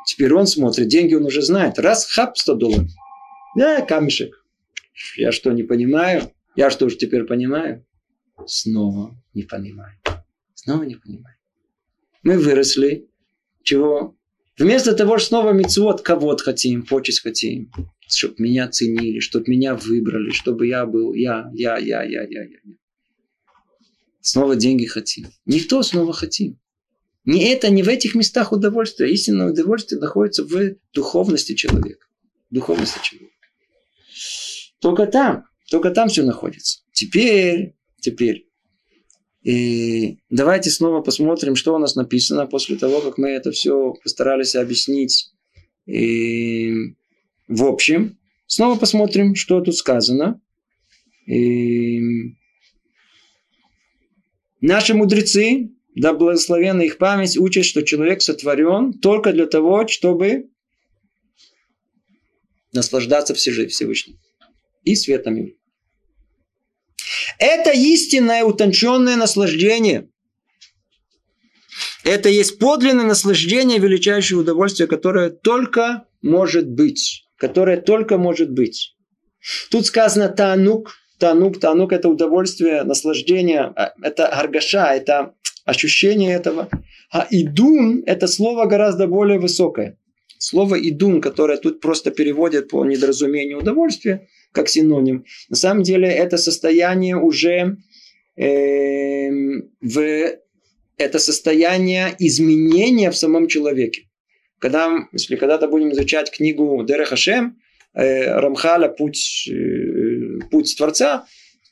[0.07, 1.79] Теперь он смотрит, деньги он уже знает.
[1.79, 2.91] Раз, хап, 100 долларов.
[3.57, 4.45] Да, камешек.
[5.17, 6.31] Я что, не понимаю?
[6.55, 7.85] Я что же теперь понимаю?
[8.47, 9.99] Снова не понимаем.
[10.55, 11.37] Снова не понимаем.
[12.23, 13.09] Мы выросли.
[13.63, 14.17] Чего?
[14.57, 17.71] Вместо того, что снова мецвод кого-то хотим, почесть хотим,
[18.07, 22.59] чтобы меня ценили, чтобы меня выбрали, чтобы я был я, я, я, я, я, я.
[24.21, 25.27] Снова деньги хотим.
[25.47, 26.59] Не то снова хотим.
[27.27, 29.13] Не это, не в этих местах удовольствие.
[29.13, 32.07] Истинное удовольствие находится в духовности человека.
[32.51, 33.33] Духовности человека.
[34.81, 36.81] Только там, только там все находится.
[36.93, 38.47] Теперь, теперь,
[39.47, 44.57] и давайте снова посмотрим, что у нас написано после того, как мы это все постарались
[44.57, 45.31] объяснить
[45.87, 46.73] и
[47.47, 48.19] в общем.
[48.49, 50.41] Снова посмотрим, что тут сказано.
[51.27, 52.01] И
[54.61, 60.51] наши мудрецы да благословенна их память, учат, что человек сотворен только для того, чтобы
[62.73, 64.19] наслаждаться Всевышним
[64.85, 65.49] и светом его.
[67.39, 70.11] Это истинное утонченное наслаждение.
[72.05, 77.27] Это есть подлинное наслаждение, величайшее удовольствие, которое только может быть.
[77.39, 78.95] Которое только может быть.
[79.71, 80.95] Тут сказано танук.
[81.19, 83.73] Танук, танук это удовольствие, наслаждение.
[83.75, 85.35] А, это гаргаша, это
[85.67, 86.71] ощущение этого.
[87.13, 89.99] А идун– это слово гораздо более высокое.
[90.39, 96.39] Слово идун, которое тут просто переводят по недоразумению удовольствия, как синоним, на самом деле это
[96.39, 97.77] состояние уже
[98.37, 99.31] э,
[99.81, 100.37] в
[100.99, 104.03] это состояние изменения в самом человеке.
[104.59, 107.59] Когда, если когда-то будем изучать книгу Дерехашем,
[107.93, 111.27] э, Рамхаля «Путь, э, «Путь Творца»,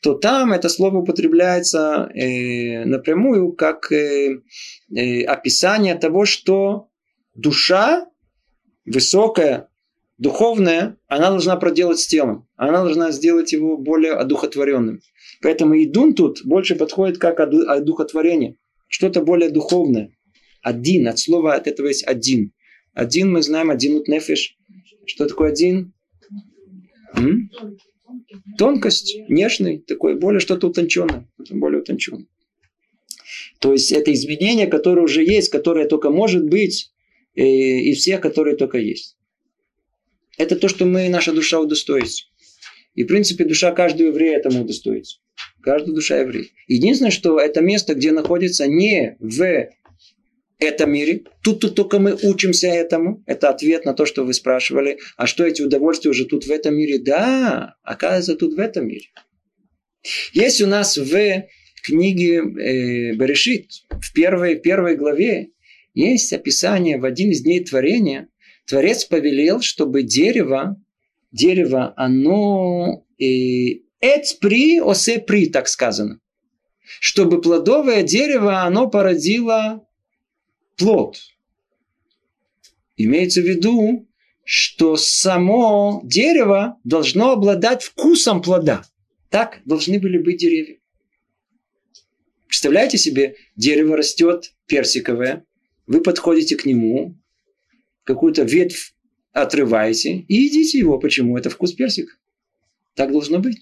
[0.04, 4.42] то там это слово употребляется э, напрямую как э,
[4.94, 6.88] э, описание того, что
[7.34, 8.06] душа
[8.84, 9.70] высокая,
[10.18, 12.46] духовная, она должна проделать с телом.
[12.56, 15.00] Она должна сделать его более одухотворенным.
[15.40, 18.56] Поэтому идун тут больше подходит как одухотворение.
[18.88, 20.10] Что-то более духовное.
[20.60, 22.52] Один, от слова от этого есть один.
[22.92, 24.58] Один мы знаем, один нефиш.
[25.06, 25.94] Что такое один?
[27.16, 27.48] М?
[28.58, 31.28] Тонкость, нежный, такое более что-то утонченное.
[31.50, 32.26] Более утонченное.
[33.60, 36.92] То есть это изменение, которое уже есть, которое только может быть,
[37.34, 39.16] и, э, и всех, которые только есть.
[40.36, 42.24] Это то, что мы, наша душа удостоится.
[42.94, 45.18] И, в принципе, душа каждого еврея этому удостоится.
[45.62, 46.46] Каждая душа еврея.
[46.68, 49.68] Единственное, что это место, где находится не в
[50.64, 51.24] этом мире.
[51.42, 53.22] Тут, тут только мы учимся этому.
[53.26, 54.98] Это ответ на то, что вы спрашивали.
[55.16, 56.98] А что эти удовольствия уже тут в этом мире?
[56.98, 59.06] Да, оказывается, тут в этом мире.
[60.32, 61.44] Есть у нас в
[61.82, 65.50] книге э, Берешит, в первой, первой главе,
[65.94, 68.28] есть описание в один из дней творения.
[68.66, 70.76] Творец повелел, чтобы дерево,
[71.30, 73.24] дерево, оно э,
[74.00, 76.20] эцпри осе при, так сказано.
[77.00, 79.86] Чтобы плодовое дерево, оно породило
[80.76, 81.18] плод.
[82.96, 84.08] Имеется в виду,
[84.44, 88.84] что само дерево должно обладать вкусом плода.
[89.30, 90.78] Так должны были быть деревья.
[92.46, 95.44] Представляете себе, дерево растет персиковое,
[95.86, 97.18] вы подходите к нему,
[98.04, 98.94] какую-то ветвь
[99.32, 100.98] отрываете и едите его.
[100.98, 101.36] Почему?
[101.36, 102.12] Это вкус персика.
[102.94, 103.58] Так должно быть.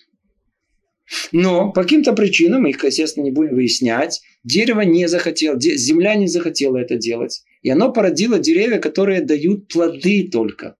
[1.32, 6.78] Но по каким-то причинам, их, естественно, не будем выяснять, дерево не захотело, земля не захотела
[6.78, 7.42] это делать.
[7.62, 10.76] И оно породило деревья, которые дают плоды только.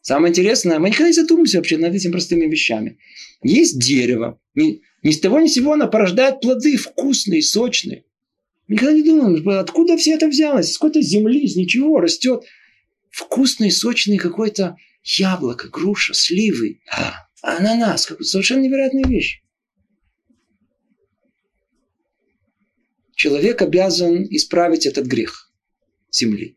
[0.00, 2.98] Самое интересное, мы никогда не задумываемся вообще над этими простыми вещами.
[3.42, 8.04] Есть дерево, ни, ни с того ни с сего оно порождает плоды вкусные, сочные.
[8.66, 12.44] Мы никогда не думаем, откуда все это взялось, из какой-то земли, из ничего растет
[13.10, 19.42] вкусный, сочный какой-то яблоко, груша, сливы, а, ананас, совершенно невероятная вещь.
[23.18, 25.50] Человек обязан исправить этот грех
[26.10, 26.56] земли.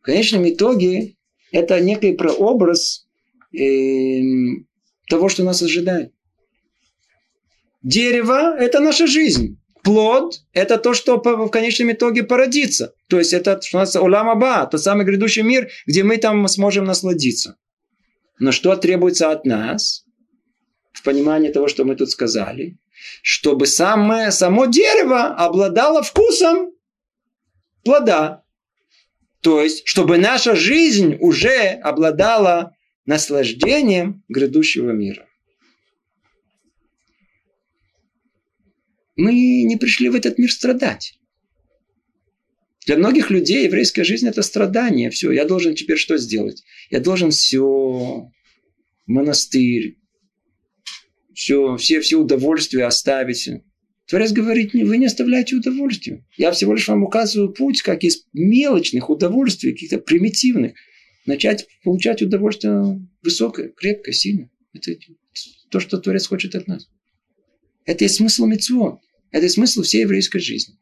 [0.00, 1.16] В конечном итоге
[1.52, 3.06] это некий прообраз
[3.52, 4.20] э,
[5.08, 6.12] того, что нас ожидает.
[7.82, 9.58] Дерево– это наша жизнь.
[9.82, 12.94] Плод– это то, что в конечном итоге породится.
[13.08, 16.84] То есть это что у нас Оламаба, тот самый грядущий мир, где мы там сможем
[16.84, 17.58] насладиться.
[18.38, 20.06] Но что требуется от нас
[20.92, 22.78] в понимании того, что мы тут сказали?
[23.22, 26.72] Чтобы самое, само дерево обладало вкусом
[27.84, 28.44] плода.
[29.40, 32.76] То есть, чтобы наша жизнь уже обладала
[33.06, 35.26] наслаждением грядущего мира.
[39.16, 41.18] Мы не пришли в этот мир страдать.
[42.86, 45.10] Для многих людей еврейская жизнь это страдание.
[45.10, 46.64] Все, я должен теперь что сделать?
[46.90, 48.30] Я должен все,
[49.06, 49.98] монастырь,
[51.34, 53.48] все, все, все удовольствия оставить.
[54.06, 56.24] Творец говорит, вы не оставляйте удовольствия.
[56.36, 60.74] Я всего лишь вам указываю путь, как из мелочных удовольствий, каких-то примитивных,
[61.26, 64.50] начать получать удовольствие высокое, крепкое, сильное.
[64.74, 64.92] Это
[65.70, 66.88] то, что Творец хочет от нас.
[67.84, 69.00] Это и смысл митцво.
[69.30, 70.76] Это и смысл всей еврейской жизни.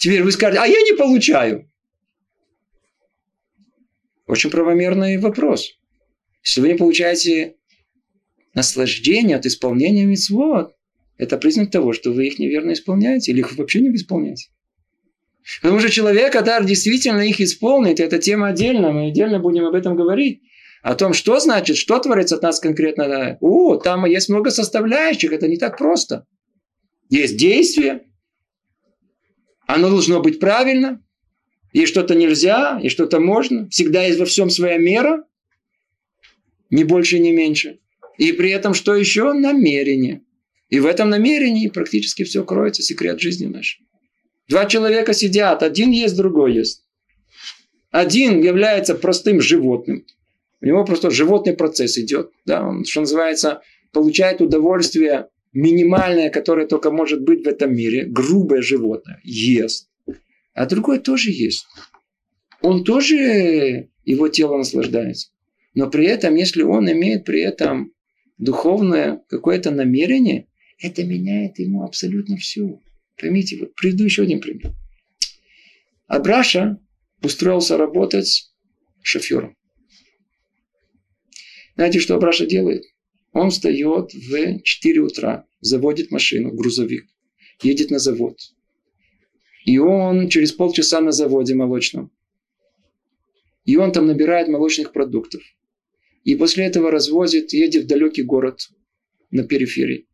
[0.00, 1.70] Теперь вы скажете, а я не получаю.
[4.26, 5.78] Очень правомерный вопрос.
[6.44, 7.56] Если вы не получаете
[8.54, 10.74] наслаждение от исполнения митцвот,
[11.18, 14.48] это признак того, что вы их неверно исполняете или их вообще не исполняете.
[15.60, 19.96] Потому что человек, который действительно их исполнит, это тема отдельно, мы отдельно будем об этом
[19.96, 20.42] говорить.
[20.82, 23.38] О том, что значит, что творится от нас конкретно.
[23.40, 26.26] О, там есть много составляющих, это не так просто.
[27.08, 28.02] Есть действие,
[29.66, 31.02] оно должно быть правильно,
[31.72, 33.68] и что-то нельзя, и что-то можно.
[33.68, 35.24] Всегда есть во всем своя мера,
[36.70, 37.78] ни больше, ни меньше.
[38.18, 39.32] И при этом что еще?
[39.32, 40.22] Намерение.
[40.68, 43.86] И в этом намерении практически все кроется, секрет жизни нашей.
[44.48, 46.84] Два человека сидят, один есть, другой есть.
[47.90, 50.06] Один является простым животным.
[50.60, 52.30] У него просто животный процесс идет.
[52.46, 52.66] Да?
[52.66, 53.60] Он, что называется,
[53.92, 58.04] получает удовольствие минимальное, которое только может быть в этом мире.
[58.06, 59.20] Грубое животное.
[59.24, 59.88] Ест.
[60.54, 61.66] А другой тоже есть.
[62.62, 65.28] Он тоже, его тело наслаждается.
[65.74, 67.92] Но при этом, если он имеет при этом
[68.38, 72.80] духовное какое-то намерение, это меняет ему абсолютно все.
[73.18, 74.72] Поймите, вот еще один пример.
[76.06, 76.78] Абраша
[77.22, 78.52] устроился работать
[79.02, 79.56] шофером.
[81.76, 82.84] Знаете, что Абраша делает?
[83.32, 87.06] Он встает в 4 утра, заводит машину, грузовик,
[87.62, 88.38] едет на завод.
[89.64, 92.10] И он через полчаса на заводе молочном.
[93.64, 95.42] И он там набирает молочных продуктов.
[96.24, 98.68] И после этого развозит, едет в далекий город
[99.30, 100.06] на периферии.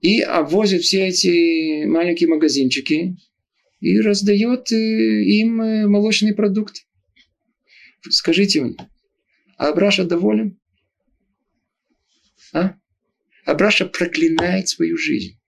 [0.00, 3.16] И обвозит все эти маленькие магазинчики
[3.80, 6.86] и раздает э, им э, молочный продукт.
[8.08, 8.76] Скажите мне,
[9.56, 10.58] а Абраша доволен?
[12.52, 12.74] А?
[13.44, 15.38] Абраша проклинает свою жизнь.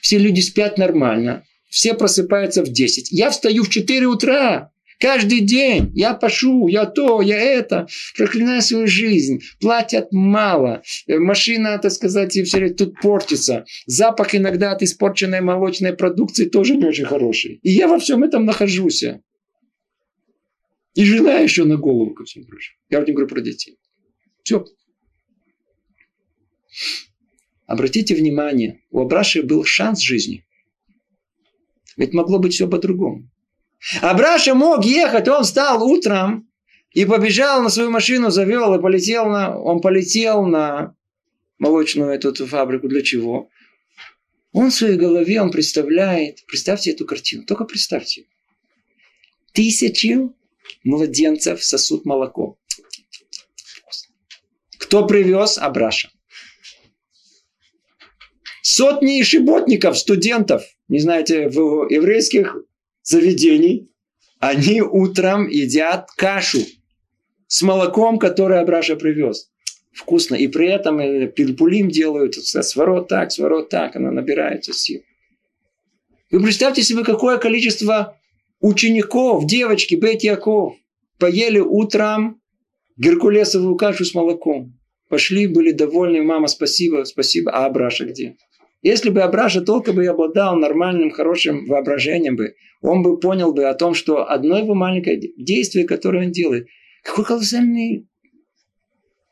[0.00, 1.44] Все люди спят нормально.
[1.68, 3.10] Все просыпаются в 10.
[3.10, 4.72] Я встаю в 4 утра.
[5.02, 11.76] Каждый день я пашу, я то, я это, проклинаю свою жизнь, платят мало, э, машина,
[11.78, 13.64] так сказать, и все тут портится.
[13.86, 17.58] Запах иногда от испорченной молочной продукции тоже не очень хороший.
[17.64, 19.02] И я во всем этом нахожусь.
[20.94, 22.76] И жена еще на голову, ко всему прочему.
[22.88, 23.78] Я вот не говорю про детей.
[24.44, 24.64] Все.
[27.66, 30.46] Обратите внимание, у Абраши был шанс жизни.
[31.96, 33.31] Ведь могло быть все по-другому.
[34.00, 36.48] Абраша мог ехать, он встал утром
[36.92, 39.58] и побежал на свою машину, завел и полетел на...
[39.58, 40.94] Он полетел на
[41.58, 42.88] молочную эту фабрику.
[42.88, 43.48] Для чего?
[44.52, 48.26] Он в своей голове, он представляет, представьте эту картину, только представьте.
[49.52, 50.18] Тысячи
[50.84, 52.58] младенцев сосут молоко.
[54.78, 55.58] Кто привез?
[55.58, 56.10] Абраша.
[58.62, 62.56] Сотни шиботников, студентов, не знаете, в еврейских
[63.02, 63.90] заведений,
[64.38, 66.60] они утром едят кашу
[67.46, 69.50] с молоком, которое Абраша привез.
[69.92, 70.34] Вкусно.
[70.34, 75.02] И при этом э, пильпулим делают, сворот так, сворот так, она набирается сил.
[76.30, 78.18] Вы представьте себе, какое количество
[78.60, 80.74] учеников, девочки, Бет Яков,
[81.18, 82.40] поели утром
[82.96, 84.78] геркулесовую кашу с молоком.
[85.08, 87.50] Пошли, были довольны, мама, спасибо, спасибо.
[87.52, 88.36] А Абраша где?
[88.82, 93.74] Если бы Абраша только бы обладал нормальным, хорошим воображением бы, он бы понял бы о
[93.74, 96.66] том, что одно его маленькое действие, которое он делает,
[97.04, 98.08] какой колоссальный,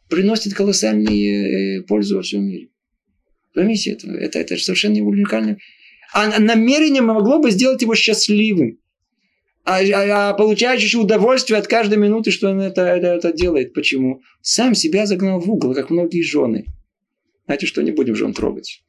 [0.08, 2.68] приносит колоссальную э, пользу во всем мире.
[3.52, 5.58] Поймите, это, это, это совершенно уникально.
[6.12, 8.78] А намерение могло бы сделать его счастливым.
[9.64, 13.74] А, а, а получающий удовольствие от каждой минуты, что он это, это, это делает.
[13.74, 14.22] Почему?
[14.42, 16.66] Сам себя загнал в угол, как многие жены.
[17.46, 18.82] Знаете, что не будем жен трогать.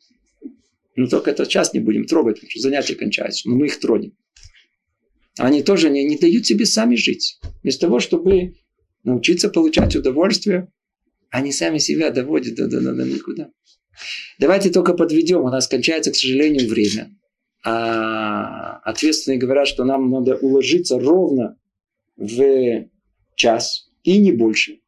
[0.96, 3.48] Но только этот час не будем трогать, потому что занятия кончаются.
[3.50, 4.14] Но мы их тронем.
[5.38, 7.40] Они тоже не, не дают себе сами жить.
[7.64, 8.56] Вместо того, чтобы
[9.04, 10.72] научиться получать удовольствие,
[11.30, 13.50] они сами себя доводят до, до, до, до никуда.
[14.40, 15.44] Давайте только подведем.
[15.44, 17.16] У нас кончается, к сожалению, время.
[17.64, 21.58] А ответственные говорят, что нам надо уложиться ровно
[22.18, 22.88] в
[23.36, 24.80] час и не больше.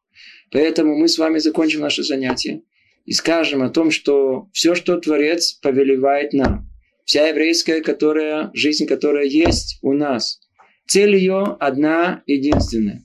[0.50, 2.62] Поэтому мы с вами закончим наше занятие
[3.04, 6.68] и скажем о том, что все, что Творец повелевает нам,
[7.04, 10.40] вся еврейская которая, жизнь, которая есть у нас,
[10.86, 13.04] цель ее одна, единственная.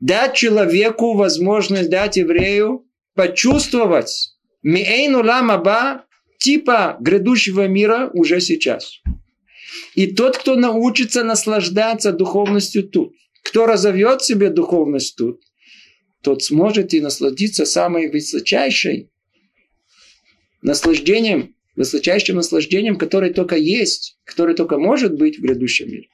[0.00, 6.04] Дать человеку возможность, дать еврею почувствовать миэйну ламаба
[6.38, 9.00] типа грядущего мира уже сейчас.
[9.94, 13.12] И тот, кто научится наслаждаться духовностью тут,
[13.42, 15.40] кто разовьет себе духовность тут,
[16.22, 19.10] тот сможет и насладиться самой высочайшей
[20.62, 26.08] наслаждением высочайшим наслаждением, которое только есть, которое только может быть в грядущем мире.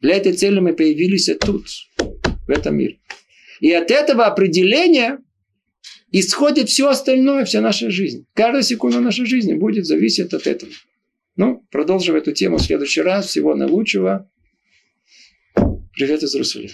[0.00, 1.66] Для этой цели мы появились тут,
[1.98, 2.98] в этом мире.
[3.60, 5.18] И от этого определения
[6.10, 8.26] исходит все остальное, вся наша жизнь.
[8.32, 10.72] Каждая секунда нашей жизни будет зависеть от этого.
[11.36, 13.26] Ну, продолжим эту тему в следующий раз.
[13.26, 14.30] Всего наилучшего.
[15.92, 16.72] Привет из Иерусалима.